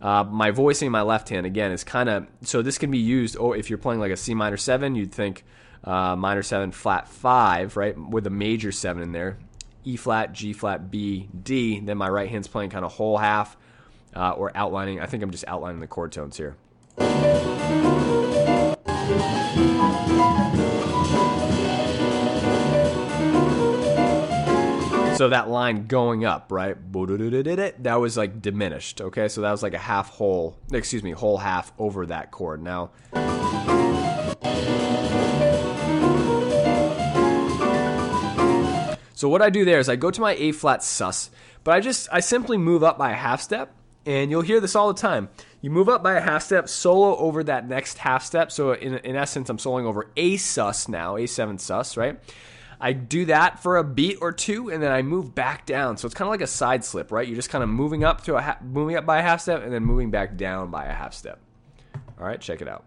Uh, 0.01 0.23
my 0.23 0.51
voicing 0.51 0.91
my 0.91 1.01
left 1.01 1.29
hand, 1.29 1.45
again, 1.45 1.71
is 1.71 1.83
kind 1.83 2.09
of 2.09 2.27
so 2.41 2.61
this 2.61 2.77
can 2.77 2.91
be 2.91 2.97
used, 2.97 3.35
or 3.37 3.55
if 3.55 3.69
you're 3.69 3.79
playing 3.79 3.99
like 3.99 4.11
a 4.11 4.17
C 4.17 4.33
minor 4.33 4.57
7, 4.57 4.93
you'd 4.93 5.11
think 5.11 5.45
uh, 5.83 6.15
minor 6.15 6.43
7 6.43 6.71
flat 6.71 7.07
5, 7.07 7.77
right? 7.77 7.97
With 7.97 8.27
a 8.27 8.29
major 8.29 8.71
7 8.71 9.01
in 9.01 9.13
there. 9.13 9.37
E 9.85 9.95
flat, 9.95 10.33
G 10.33 10.51
flat, 10.51 10.91
B, 10.91 11.29
D. 11.43 11.79
Then 11.79 11.97
my 11.97 12.09
right 12.09 12.29
hand's 12.29 12.47
playing 12.47 12.71
kind 12.71 12.83
of 12.83 12.93
whole 12.93 13.17
half 13.17 13.55
uh, 14.15 14.31
or 14.31 14.51
outlining. 14.55 14.99
I 14.99 15.05
think 15.05 15.23
I'm 15.23 15.31
just 15.31 15.45
outlining 15.47 15.79
the 15.79 15.87
chord 15.87 16.11
tones 16.11 16.37
here. 16.37 16.57
So 25.15 25.29
that 25.29 25.49
line 25.49 25.87
going 25.87 26.25
up, 26.25 26.51
right? 26.51 26.75
That 26.91 27.95
was 28.01 28.17
like 28.17 28.41
diminished. 28.41 28.99
Okay, 28.99 29.29
so 29.29 29.39
that 29.41 29.51
was 29.51 29.63
like 29.63 29.73
a 29.73 29.77
half 29.77 30.09
whole, 30.09 30.57
excuse 30.73 31.03
me, 31.03 31.11
whole 31.11 31.37
half 31.37 31.71
over 31.79 32.05
that 32.07 32.31
chord. 32.31 32.61
Now. 32.61 32.91
So 39.15 39.29
what 39.29 39.41
I 39.41 39.49
do 39.49 39.65
there 39.65 39.79
is 39.79 39.89
I 39.89 39.95
go 39.95 40.11
to 40.11 40.21
my 40.21 40.35
A 40.35 40.51
flat 40.51 40.83
sus, 40.83 41.31
but 41.63 41.73
I 41.73 41.79
just 41.79 42.07
I 42.11 42.19
simply 42.19 42.57
move 42.57 42.83
up 42.83 42.97
by 42.97 43.11
a 43.11 43.15
half 43.15 43.41
step 43.41 43.73
And 44.05 44.29
you'll 44.29 44.41
hear 44.41 44.59
this 44.59 44.75
all 44.75 44.93
the 44.93 45.01
time. 45.01 45.29
You 45.61 45.71
move 45.71 45.89
up 45.89 46.03
by 46.03 46.13
a 46.13 46.21
half 46.21 46.43
step, 46.43 46.69
solo 46.69 47.17
over 47.17 47.43
that 47.45 47.67
next 47.67 47.97
half 47.97 48.23
step. 48.23 48.51
So 48.51 48.73
in, 48.73 48.95
in 48.99 49.15
essence, 49.15 49.49
I'm 49.49 49.57
soloing 49.57 49.85
over 49.85 50.11
A 50.15 50.37
sus 50.37 50.87
now, 50.87 51.15
A7 51.15 51.59
sus, 51.59 51.97
right? 51.97 52.19
I 52.79 52.93
do 52.93 53.25
that 53.25 53.63
for 53.63 53.77
a 53.77 53.83
beat 53.83 54.17
or 54.21 54.31
two, 54.31 54.69
and 54.69 54.83
then 54.83 54.91
I 54.91 55.01
move 55.01 55.33
back 55.33 55.65
down. 55.65 55.97
So 55.97 56.05
it's 56.05 56.13
kind 56.13 56.27
of 56.27 56.31
like 56.31 56.41
a 56.41 56.47
side 56.47 56.83
slip, 56.83 57.11
right? 57.11 57.27
You're 57.27 57.37
just 57.37 57.49
kind 57.49 57.63
of 57.63 57.69
moving 57.69 58.03
up 58.03 58.25
to 58.25 58.35
a 58.35 58.41
ha- 58.41 58.59
moving 58.61 58.95
up 58.95 59.05
by 59.05 59.17
a 59.19 59.21
half 59.23 59.41
step, 59.41 59.63
and 59.63 59.73
then 59.73 59.83
moving 59.83 60.11
back 60.11 60.37
down 60.37 60.69
by 60.69 60.85
a 60.85 60.93
half 60.93 61.13
step. 61.13 61.39
All 62.19 62.27
right, 62.27 62.39
check 62.39 62.61
it 62.61 62.67
out. 62.67 62.85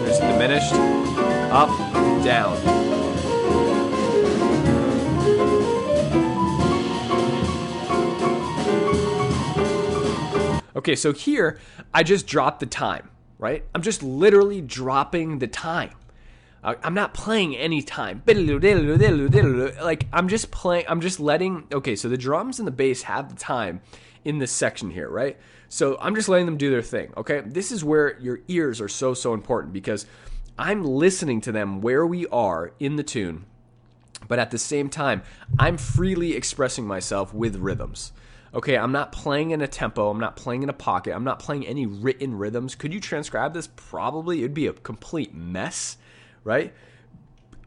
There's 0.00 0.18
diminished, 0.18 0.72
up, 1.52 1.68
down. 2.28 2.58
Okay, 10.76 10.94
so 10.94 11.14
here 11.14 11.58
I 11.94 12.02
just 12.02 12.26
dropped 12.26 12.60
the 12.60 12.66
time, 12.66 13.08
right? 13.38 13.64
I'm 13.74 13.80
just 13.80 14.02
literally 14.02 14.60
dropping 14.60 15.38
the 15.38 15.46
time. 15.46 15.92
Uh, 16.62 16.74
I'm 16.82 16.92
not 16.92 17.14
playing 17.14 17.56
any 17.56 17.80
time. 17.80 18.22
Like 18.26 20.06
I'm 20.12 20.28
just 20.28 20.50
playing. 20.50 20.84
I'm 20.86 21.00
just 21.00 21.20
letting. 21.20 21.66
Okay, 21.72 21.96
so 21.96 22.10
the 22.10 22.18
drums 22.18 22.58
and 22.58 22.68
the 22.68 22.72
bass 22.72 23.02
have 23.04 23.30
the 23.30 23.36
time 23.36 23.80
in 24.26 24.36
this 24.36 24.52
section 24.52 24.90
here, 24.90 25.08
right? 25.08 25.38
So 25.70 25.96
I'm 25.98 26.14
just 26.14 26.28
letting 26.28 26.44
them 26.44 26.58
do 26.58 26.70
their 26.70 26.82
thing. 26.82 27.10
Okay, 27.16 27.40
this 27.40 27.72
is 27.72 27.82
where 27.82 28.18
your 28.20 28.40
ears 28.48 28.82
are 28.82 28.88
so 28.88 29.14
so 29.14 29.32
important 29.32 29.72
because 29.72 30.04
I'm 30.58 30.84
listening 30.84 31.40
to 31.42 31.52
them 31.52 31.80
where 31.80 32.04
we 32.04 32.26
are 32.26 32.72
in 32.80 32.96
the 32.96 33.04
tune, 33.04 33.44
but 34.26 34.40
at 34.40 34.50
the 34.50 34.58
same 34.58 34.88
time 34.88 35.22
I'm 35.58 35.78
freely 35.78 36.34
expressing 36.34 36.84
myself 36.84 37.32
with 37.32 37.56
rhythms. 37.56 38.12
Okay, 38.52 38.76
I'm 38.76 38.92
not 38.92 39.12
playing 39.12 39.52
in 39.52 39.60
a 39.60 39.68
tempo. 39.68 40.10
I'm 40.10 40.18
not 40.18 40.36
playing 40.36 40.62
in 40.62 40.68
a 40.68 40.74
pocket. 40.74 41.14
I'm 41.14 41.22
not 41.22 41.38
playing 41.38 41.66
any 41.66 41.86
written 41.86 42.36
rhythms. 42.36 42.74
Could 42.74 42.92
you 42.92 43.00
transcribe 43.00 43.54
this? 43.54 43.68
Probably. 43.68 44.38
It'd 44.38 44.54
be 44.54 44.66
a 44.66 44.72
complete 44.72 45.34
mess, 45.34 45.98
right? 46.44 46.72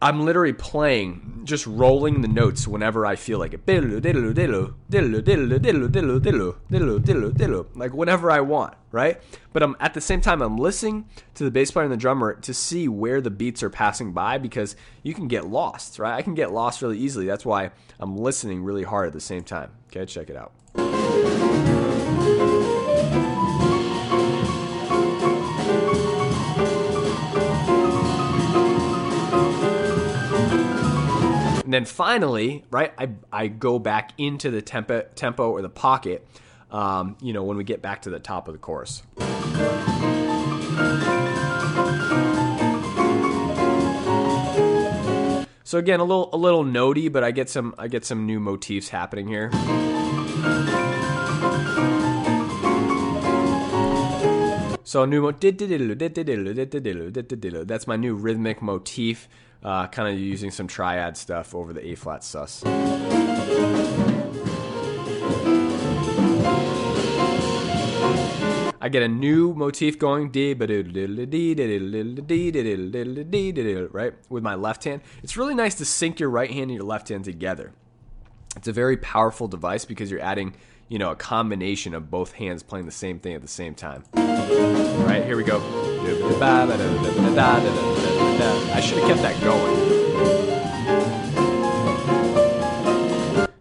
I'm 0.03 0.25
literally 0.25 0.53
playing, 0.53 1.41
just 1.43 1.67
rolling 1.67 2.21
the 2.21 2.27
notes 2.27 2.67
whenever 2.67 3.05
I 3.05 3.15
feel 3.15 3.37
like 3.37 3.53
it. 3.53 3.65
Like 7.75 7.93
whenever 7.93 8.31
I 8.31 8.41
want, 8.41 8.73
right? 8.91 9.21
But 9.53 9.61
I'm 9.61 9.75
at 9.79 9.93
the 9.93 10.01
same 10.01 10.19
time 10.19 10.41
I'm 10.41 10.57
listening 10.57 11.07
to 11.35 11.43
the 11.43 11.51
bass 11.51 11.69
player 11.69 11.83
and 11.83 11.93
the 11.93 11.97
drummer 11.97 12.33
to 12.33 12.53
see 12.53 12.87
where 12.87 13.21
the 13.21 13.29
beats 13.29 13.61
are 13.61 13.69
passing 13.69 14.11
by 14.11 14.39
because 14.39 14.75
you 15.03 15.13
can 15.13 15.27
get 15.27 15.45
lost, 15.45 15.99
right? 15.99 16.15
I 16.15 16.23
can 16.23 16.33
get 16.33 16.51
lost 16.51 16.81
really 16.81 16.97
easily. 16.97 17.27
That's 17.27 17.45
why 17.45 17.69
I'm 17.99 18.17
listening 18.17 18.63
really 18.63 18.83
hard 18.83 19.05
at 19.05 19.13
the 19.13 19.21
same 19.21 19.43
time. 19.43 19.71
Okay, 19.87 20.07
check 20.07 20.31
it 20.31 20.35
out. 20.35 20.51
And 31.71 31.73
then 31.73 31.85
finally, 31.85 32.65
right, 32.69 32.91
I, 32.97 33.11
I 33.31 33.47
go 33.47 33.79
back 33.79 34.11
into 34.17 34.51
the 34.51 34.61
tempo, 34.61 35.03
tempo 35.15 35.51
or 35.51 35.61
the 35.61 35.69
pocket, 35.69 36.27
um, 36.69 37.15
you 37.21 37.31
know, 37.31 37.43
when 37.43 37.55
we 37.55 37.63
get 37.63 37.81
back 37.81 38.01
to 38.01 38.09
the 38.09 38.19
top 38.19 38.49
of 38.49 38.53
the 38.53 38.57
chorus. 38.57 39.03
So 45.63 45.77
again, 45.77 46.01
a 46.01 46.03
little 46.03 46.29
a 46.33 46.35
little 46.35 46.65
notey, 46.65 47.09
but 47.09 47.23
I 47.23 47.31
get 47.31 47.49
some 47.49 47.73
I 47.77 47.87
get 47.87 48.03
some 48.03 48.25
new 48.25 48.41
motifs 48.41 48.89
happening 48.89 49.29
here. 49.29 49.49
So 54.83 55.05
new 55.05 55.21
mo- 55.21 55.31
that's 57.63 57.87
my 57.87 57.95
new 57.95 58.13
rhythmic 58.13 58.61
motif, 58.61 59.29
uh, 59.63 59.87
kind 59.87 60.13
of 60.13 60.19
using 60.19 60.51
some 60.51 60.67
triad 60.67 61.17
stuff 61.17 61.53
over 61.55 61.73
the 61.73 61.85
A 61.91 61.95
flat 61.95 62.23
sus. 62.23 62.63
I 68.83 68.89
get 68.89 69.03
a 69.03 69.07
new 69.07 69.53
motif 69.53 69.99
going, 69.99 70.31
right, 73.91 74.13
with 74.29 74.41
my 74.43 74.55
left 74.55 74.83
hand. 74.85 75.01
It's 75.21 75.37
really 75.37 75.53
nice 75.53 75.75
to 75.75 75.85
sync 75.85 76.19
your 76.19 76.31
right 76.31 76.49
hand 76.49 76.71
and 76.71 76.73
your 76.73 76.83
left 76.83 77.09
hand 77.09 77.25
together. 77.25 77.73
It's 78.55 78.67
a 78.67 78.73
very 78.73 78.97
powerful 78.97 79.47
device 79.47 79.85
because 79.85 80.09
you're 80.09 80.19
adding, 80.19 80.55
you 80.91 80.99
know, 80.99 81.11
a 81.11 81.15
combination 81.15 81.93
of 81.93 82.11
both 82.11 82.33
hands 82.33 82.61
playing 82.63 82.85
the 82.85 82.91
same 82.91 83.17
thing 83.17 83.33
at 83.33 83.41
the 83.41 83.47
same 83.47 83.73
time. 83.73 84.03
All 84.13 85.05
right, 85.05 85.23
here 85.23 85.37
we 85.37 85.43
go. 85.45 85.61
I 88.73 88.81
should 88.81 88.97
have 88.97 89.07
kept 89.07 89.21
that 89.21 89.41
going. 89.41 89.71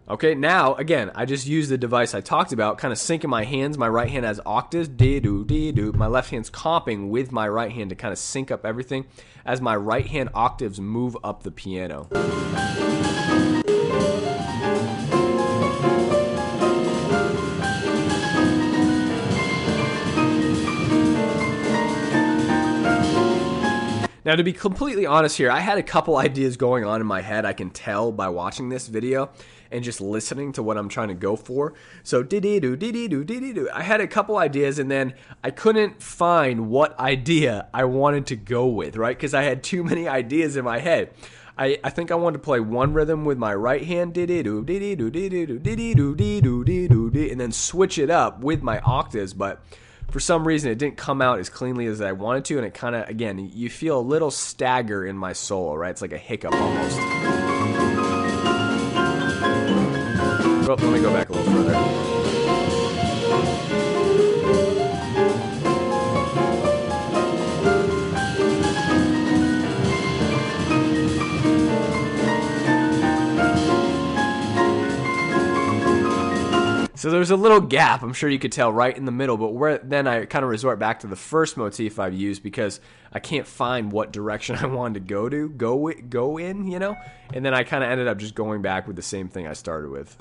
Okay, 0.09 0.35
now 0.35 0.75
again, 0.75 1.09
I 1.15 1.23
just 1.23 1.47
use 1.47 1.69
the 1.69 1.77
device 1.77 2.13
I 2.13 2.19
talked 2.19 2.51
about, 2.51 2.77
kind 2.77 2.91
of 2.91 2.97
syncing 2.97 3.29
my 3.29 3.45
hands. 3.45 3.77
My 3.77 3.87
right 3.87 4.09
hand 4.09 4.25
has 4.25 4.41
octaves, 4.45 4.89
dee 4.89 5.21
doo 5.21 5.45
dee 5.45 5.71
doo. 5.71 5.93
My 5.93 6.07
left 6.07 6.31
hand's 6.31 6.49
comping 6.49 7.07
with 7.07 7.31
my 7.31 7.47
right 7.47 7.71
hand 7.71 7.91
to 7.91 7.95
kind 7.95 8.11
of 8.11 8.17
sync 8.17 8.51
up 8.51 8.65
everything 8.65 9.05
as 9.45 9.61
my 9.61 9.77
right 9.77 10.07
hand 10.07 10.31
octaves 10.33 10.81
move 10.81 11.15
up 11.23 11.43
the 11.43 11.51
piano. 11.51 12.09
Now, 24.31 24.37
to 24.37 24.43
be 24.45 24.53
completely 24.53 25.05
honest 25.05 25.37
here, 25.37 25.51
I 25.51 25.59
had 25.59 25.77
a 25.77 25.83
couple 25.83 26.15
ideas 26.15 26.55
going 26.55 26.85
on 26.85 27.01
in 27.01 27.05
my 27.05 27.19
head. 27.19 27.43
I 27.43 27.51
can 27.51 27.69
tell 27.69 28.13
by 28.13 28.29
watching 28.29 28.69
this 28.69 28.87
video 28.87 29.29
and 29.69 29.83
just 29.83 29.99
listening 29.99 30.53
to 30.53 30.63
what 30.63 30.77
I'm 30.77 30.87
trying 30.87 31.09
to 31.09 31.13
go 31.13 31.35
for. 31.35 31.73
So, 32.03 32.23
dee 32.23 32.39
dee 32.39 32.61
doo, 32.61 32.77
dee 32.77 32.93
dee 32.93 33.09
doo. 33.09 33.69
I 33.73 33.83
had 33.83 33.99
a 33.99 34.07
couple 34.07 34.37
ideas 34.37 34.79
and 34.79 34.89
then 34.89 35.15
I 35.43 35.51
couldn't 35.51 36.01
find 36.01 36.69
what 36.69 36.97
idea 36.97 37.67
I 37.73 37.83
wanted 37.83 38.25
to 38.27 38.37
go 38.37 38.67
with, 38.67 38.95
right? 38.95 39.17
Because 39.17 39.33
I 39.33 39.43
had 39.43 39.63
too 39.63 39.83
many 39.83 40.07
ideas 40.07 40.55
in 40.55 40.63
my 40.63 40.79
head. 40.79 41.13
I, 41.57 41.79
I 41.83 41.89
think 41.89 42.09
I 42.09 42.15
wanted 42.15 42.37
to 42.37 42.43
play 42.43 42.61
one 42.61 42.93
rhythm 42.93 43.25
with 43.25 43.37
my 43.37 43.53
right 43.53 43.83
hand, 43.83 44.13
dee 44.13 44.25
doo, 44.25 44.63
dee 44.63 44.79
dee 44.79 44.95
doo, 44.95 45.09
dee 45.09 45.27
dee 45.27 45.45
doo, 45.45 46.15
dee 46.15 46.39
doo, 46.39 46.63
dee 46.63 46.87
doo, 46.87 47.11
and 47.29 47.37
then 47.37 47.51
switch 47.51 47.97
it 47.97 48.09
up 48.09 48.39
with 48.39 48.63
my 48.63 48.79
octaves, 48.79 49.33
but 49.33 49.61
for 50.11 50.19
some 50.19 50.45
reason 50.45 50.69
it 50.69 50.77
didn't 50.77 50.97
come 50.97 51.21
out 51.21 51.39
as 51.39 51.49
cleanly 51.49 51.85
as 51.87 52.01
I 52.01 52.11
wanted 52.11 52.45
to, 52.45 52.57
and 52.57 52.67
it 52.67 52.73
kind 52.73 52.95
of 52.95 53.07
again 53.09 53.49
you 53.53 53.69
feel 53.69 53.99
a 53.99 54.01
little 54.01 54.29
stagger 54.29 55.05
in 55.05 55.17
my 55.17 55.33
solo, 55.33 55.73
right? 55.73 55.89
It's 55.89 56.01
like 56.01 56.13
a 56.13 56.17
hiccup 56.17 56.53
almost. 56.53 56.97
Oh, 60.63 60.75
let 60.79 60.93
me 60.93 61.01
go 61.01 61.11
back 61.11 61.29
a 61.29 61.33
little 61.33 61.51
further. 61.51 62.10
So 77.01 77.09
there's 77.09 77.31
a 77.31 77.35
little 77.35 77.61
gap, 77.61 78.03
I'm 78.03 78.13
sure 78.13 78.29
you 78.29 78.37
could 78.37 78.51
tell, 78.51 78.71
right 78.71 78.95
in 78.95 79.05
the 79.05 79.11
middle. 79.11 79.35
But 79.35 79.55
where 79.55 79.79
then 79.79 80.05
I 80.05 80.25
kind 80.25 80.43
of 80.43 80.51
resort 80.51 80.77
back 80.77 80.99
to 80.99 81.07
the 81.07 81.15
first 81.15 81.57
motif 81.57 81.97
I've 81.97 82.13
used 82.13 82.43
because 82.43 82.79
I 83.11 83.17
can't 83.17 83.47
find 83.47 83.91
what 83.91 84.13
direction 84.13 84.55
I 84.61 84.67
wanted 84.67 84.93
to 84.93 84.99
go 84.99 85.27
to, 85.27 85.49
go 85.49 85.91
go 85.93 86.37
in, 86.37 86.67
you 86.67 86.77
know. 86.77 86.95
And 87.33 87.43
then 87.43 87.55
I 87.55 87.63
kind 87.63 87.83
of 87.83 87.89
ended 87.89 88.07
up 88.07 88.19
just 88.19 88.35
going 88.35 88.61
back 88.61 88.85
with 88.85 88.97
the 88.97 89.01
same 89.01 89.29
thing 89.29 89.47
I 89.47 89.53
started 89.53 89.89
with. 89.89 90.15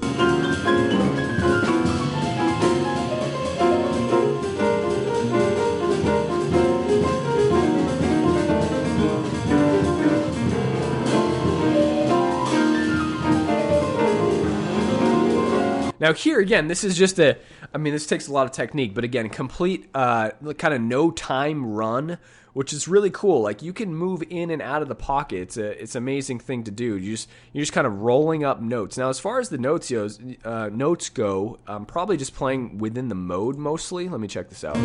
Now 16.00 16.14
here 16.14 16.40
again, 16.40 16.66
this 16.66 16.82
is 16.82 16.96
just 16.96 17.18
a. 17.18 17.36
I 17.74 17.78
mean, 17.78 17.92
this 17.92 18.06
takes 18.06 18.26
a 18.26 18.32
lot 18.32 18.46
of 18.46 18.52
technique, 18.52 18.94
but 18.94 19.04
again, 19.04 19.28
complete 19.28 19.88
uh, 19.94 20.30
kind 20.56 20.72
of 20.72 20.80
no 20.80 21.10
time 21.10 21.66
run, 21.66 22.16
which 22.54 22.72
is 22.72 22.88
really 22.88 23.10
cool. 23.10 23.42
Like 23.42 23.60
you 23.60 23.74
can 23.74 23.94
move 23.94 24.22
in 24.30 24.50
and 24.50 24.62
out 24.62 24.80
of 24.80 24.88
the 24.88 24.94
pocket. 24.94 25.40
It's 25.40 25.56
a 25.58 25.82
it's 25.82 25.94
an 25.94 26.02
amazing 26.02 26.40
thing 26.40 26.64
to 26.64 26.70
do. 26.70 26.96
You 26.96 27.12
just 27.12 27.28
you're 27.52 27.62
just 27.62 27.74
kind 27.74 27.86
of 27.86 28.00
rolling 28.00 28.44
up 28.44 28.62
notes. 28.62 28.96
Now, 28.96 29.10
as 29.10 29.20
far 29.20 29.40
as 29.40 29.50
the 29.50 29.58
notes 29.58 29.90
goes, 29.90 30.18
uh, 30.42 30.70
notes 30.72 31.10
go, 31.10 31.58
I'm 31.66 31.84
probably 31.84 32.16
just 32.16 32.34
playing 32.34 32.78
within 32.78 33.08
the 33.08 33.14
mode 33.14 33.58
mostly. 33.58 34.08
Let 34.08 34.20
me 34.20 34.28
check 34.28 34.48
this 34.48 34.64
out. 34.64 34.78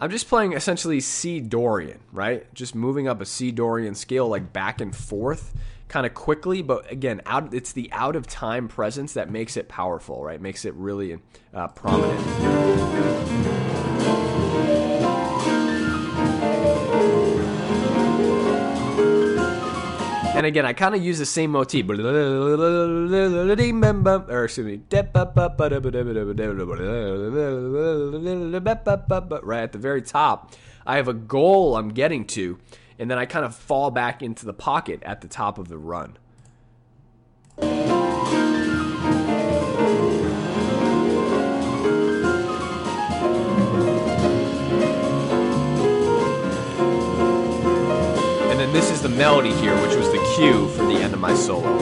I'm 0.00 0.10
just 0.10 0.28
playing 0.28 0.52
essentially 0.52 1.00
C 1.00 1.40
Dorian, 1.40 1.98
right? 2.12 2.54
Just 2.54 2.76
moving 2.76 3.08
up 3.08 3.20
a 3.20 3.26
C 3.26 3.50
Dorian 3.50 3.96
scale 3.96 4.28
like 4.28 4.52
back 4.52 4.80
and 4.80 4.94
forth 4.94 5.52
kind 5.88 6.06
of 6.06 6.14
quickly, 6.14 6.62
but 6.62 6.90
again, 6.92 7.20
out 7.26 7.52
it's 7.54 7.72
the 7.72 7.90
out 7.92 8.14
of 8.16 8.26
time 8.26 8.68
presence 8.68 9.14
that 9.14 9.30
makes 9.30 9.56
it 9.56 9.68
powerful, 9.68 10.22
right? 10.22 10.40
Makes 10.40 10.64
it 10.64 10.74
really 10.74 11.18
uh, 11.54 11.68
prominent. 11.68 13.18
And 20.38 20.46
again, 20.46 20.64
I 20.64 20.72
kind 20.72 20.94
of 20.94 21.02
use 21.02 21.18
the 21.18 21.26
same 21.26 21.50
motif. 21.50 21.88
Or 21.88 21.94
excuse 24.44 24.64
me. 24.64 24.80
Right 29.42 29.62
at 29.62 29.72
the 29.72 29.78
very 29.80 30.02
top, 30.02 30.54
I 30.86 30.94
have 30.96 31.08
a 31.08 31.12
goal 31.12 31.76
I'm 31.76 31.88
getting 31.88 32.24
to, 32.26 32.56
and 32.98 33.10
then 33.10 33.18
I 33.18 33.26
kind 33.26 33.44
of 33.44 33.54
fall 33.54 33.90
back 33.90 34.22
into 34.22 34.44
the 34.44 34.52
pocket 34.52 35.02
at 35.04 35.20
the 35.20 35.28
top 35.28 35.58
of 35.58 35.68
the 35.68 35.78
run. 35.78 36.16
And 48.50 48.58
then 48.58 48.72
this 48.72 48.90
is 48.90 49.00
the 49.00 49.08
melody 49.08 49.52
here, 49.52 49.74
which 49.80 49.94
was 49.94 50.10
the 50.10 50.34
cue 50.36 50.68
for 50.70 50.84
the 50.86 50.94
end 50.94 51.14
of 51.14 51.20
my 51.20 51.34
solo. 51.34 51.76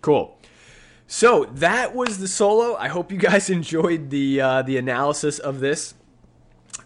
Cool. 0.00 0.36
So 1.06 1.44
that 1.54 1.94
was 1.94 2.18
the 2.18 2.26
solo. 2.26 2.74
I 2.76 2.88
hope 2.88 3.12
you 3.12 3.18
guys 3.18 3.48
enjoyed 3.58 4.10
the 4.10 4.40
uh, 4.40 4.62
the 4.62 4.76
analysis 4.76 5.38
of 5.38 5.60
this. 5.60 5.94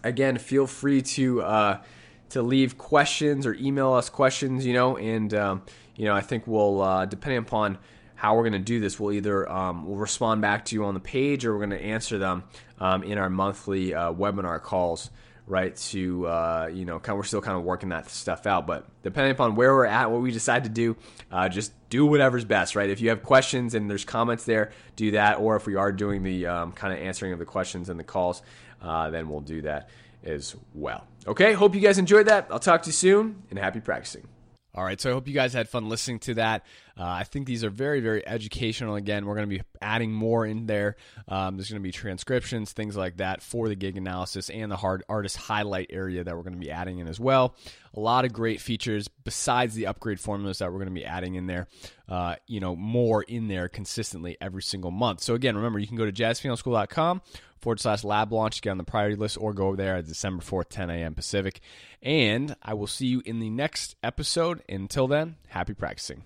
Again, 0.03 0.37
feel 0.37 0.67
free 0.67 1.01
to 1.01 1.41
uh, 1.41 1.81
to 2.29 2.41
leave 2.41 2.77
questions 2.77 3.45
or 3.45 3.53
email 3.55 3.93
us 3.93 4.09
questions. 4.09 4.65
You 4.65 4.73
know, 4.73 4.97
and 4.97 5.33
um, 5.33 5.61
you 5.95 6.05
know, 6.05 6.15
I 6.15 6.21
think 6.21 6.47
we'll 6.47 6.81
uh, 6.81 7.05
depending 7.05 7.39
upon 7.39 7.77
how 8.15 8.35
we're 8.35 8.43
going 8.43 8.53
to 8.53 8.59
do 8.59 8.79
this, 8.79 8.99
we'll 8.99 9.13
either 9.13 9.49
um, 9.49 9.85
we'll 9.85 9.97
respond 9.97 10.41
back 10.41 10.65
to 10.65 10.75
you 10.75 10.83
on 10.85 10.93
the 10.93 10.99
page 10.99 11.45
or 11.45 11.53
we're 11.53 11.65
going 11.65 11.79
to 11.79 11.85
answer 11.85 12.17
them 12.17 12.43
um, 12.79 13.03
in 13.03 13.17
our 13.17 13.29
monthly 13.29 13.93
uh, 13.93 14.11
webinar 14.11 14.61
calls 14.61 15.09
right? 15.49 15.75
To 15.75 16.27
uh, 16.27 16.69
you 16.71 16.85
know, 16.85 16.99
kind 16.99 17.13
of, 17.13 17.17
we're 17.17 17.23
still 17.23 17.41
kind 17.41 17.57
of 17.57 17.63
working 17.63 17.89
that 17.89 18.09
stuff 18.09 18.47
out. 18.47 18.65
But 18.65 18.87
depending 19.03 19.31
upon 19.31 19.55
where 19.55 19.73
we're 19.73 19.85
at, 19.85 20.09
what 20.09 20.21
we 20.21 20.31
decide 20.31 20.63
to 20.63 20.69
do, 20.69 20.95
uh, 21.31 21.49
just 21.49 21.73
do 21.89 22.05
whatever's 22.05 22.45
best, 22.45 22.75
right? 22.75 22.89
If 22.89 23.01
you 23.01 23.09
have 23.09 23.23
questions 23.23 23.73
and 23.73 23.89
there's 23.89 24.05
comments 24.05 24.45
there, 24.45 24.71
do 24.95 25.11
that. 25.11 25.39
Or 25.39 25.57
if 25.57 25.65
we 25.65 25.75
are 25.75 25.91
doing 25.91 26.23
the 26.23 26.45
um, 26.45 26.71
kind 26.71 26.93
of 26.93 26.99
answering 26.99 27.33
of 27.33 27.39
the 27.39 27.45
questions 27.45 27.89
and 27.89 27.99
the 27.99 28.03
calls, 28.03 28.41
uh, 28.81 29.09
then 29.09 29.27
we'll 29.27 29.41
do 29.41 29.61
that 29.63 29.89
as 30.23 30.55
well. 30.73 31.05
Okay, 31.27 31.53
hope 31.53 31.75
you 31.75 31.81
guys 31.81 31.97
enjoyed 31.97 32.27
that. 32.27 32.47
I'll 32.49 32.59
talk 32.59 32.83
to 32.83 32.87
you 32.87 32.93
soon, 32.93 33.43
and 33.49 33.59
happy 33.59 33.79
practicing. 33.79 34.27
All 34.75 34.83
right, 34.83 35.01
so 35.01 35.09
I 35.09 35.13
hope 35.13 35.27
you 35.27 35.33
guys 35.33 35.53
had 35.53 35.67
fun 35.67 35.89
listening 35.89 36.19
to 36.19 36.35
that. 36.35 36.63
Uh, 36.99 37.03
I 37.05 37.23
think 37.23 37.47
these 37.47 37.63
are 37.63 37.69
very, 37.69 38.01
very 38.01 38.27
educational. 38.27 38.95
Again, 38.95 39.25
we're 39.25 39.35
going 39.35 39.49
to 39.49 39.57
be 39.57 39.63
adding 39.81 40.11
more 40.11 40.45
in 40.45 40.65
there. 40.65 40.97
Um, 41.29 41.55
there's 41.55 41.69
going 41.69 41.81
to 41.81 41.87
be 41.87 41.93
transcriptions, 41.93 42.73
things 42.73 42.97
like 42.97 43.17
that 43.17 43.41
for 43.41 43.69
the 43.69 43.75
gig 43.75 43.95
analysis 43.95 44.49
and 44.49 44.69
the 44.69 44.75
hard 44.75 45.03
artist 45.07 45.37
highlight 45.37 45.91
area 45.91 46.25
that 46.25 46.35
we're 46.35 46.43
going 46.43 46.53
to 46.53 46.59
be 46.59 46.71
adding 46.71 46.99
in 46.99 47.07
as 47.07 47.17
well. 47.17 47.55
A 47.93 47.99
lot 48.01 48.25
of 48.25 48.33
great 48.33 48.59
features 48.59 49.07
besides 49.07 49.75
the 49.75 49.87
upgrade 49.87 50.19
formulas 50.19 50.59
that 50.59 50.71
we're 50.71 50.79
going 50.79 50.89
to 50.89 50.93
be 50.93 51.05
adding 51.05 51.35
in 51.35 51.47
there. 51.47 51.67
Uh, 52.09 52.35
you 52.47 52.59
know, 52.59 52.75
more 52.75 53.23
in 53.23 53.47
there 53.47 53.69
consistently 53.69 54.35
every 54.41 54.63
single 54.63 54.91
month. 54.91 55.21
So 55.21 55.35
again, 55.35 55.55
remember 55.55 55.79
you 55.79 55.87
can 55.87 55.95
go 55.95 56.05
to 56.05 56.11
jazzpianoschool.com 56.11 57.21
forward 57.59 57.79
slash 57.79 58.03
lab 58.03 58.33
launch, 58.33 58.55
to 58.55 58.61
get 58.61 58.71
on 58.71 58.77
the 58.77 58.83
priority 58.83 59.15
list, 59.15 59.37
or 59.39 59.53
go 59.53 59.67
over 59.67 59.77
there 59.77 59.95
at 59.95 60.07
December 60.07 60.43
4th, 60.43 60.69
10 60.69 60.89
a.m. 60.89 61.13
Pacific. 61.13 61.61
And 62.01 62.55
I 62.61 62.73
will 62.73 62.87
see 62.87 63.07
you 63.07 63.21
in 63.25 63.39
the 63.39 63.49
next 63.49 63.95
episode. 64.03 64.63
Until 64.67 65.07
then, 65.07 65.35
happy 65.47 65.73
practicing. 65.73 66.23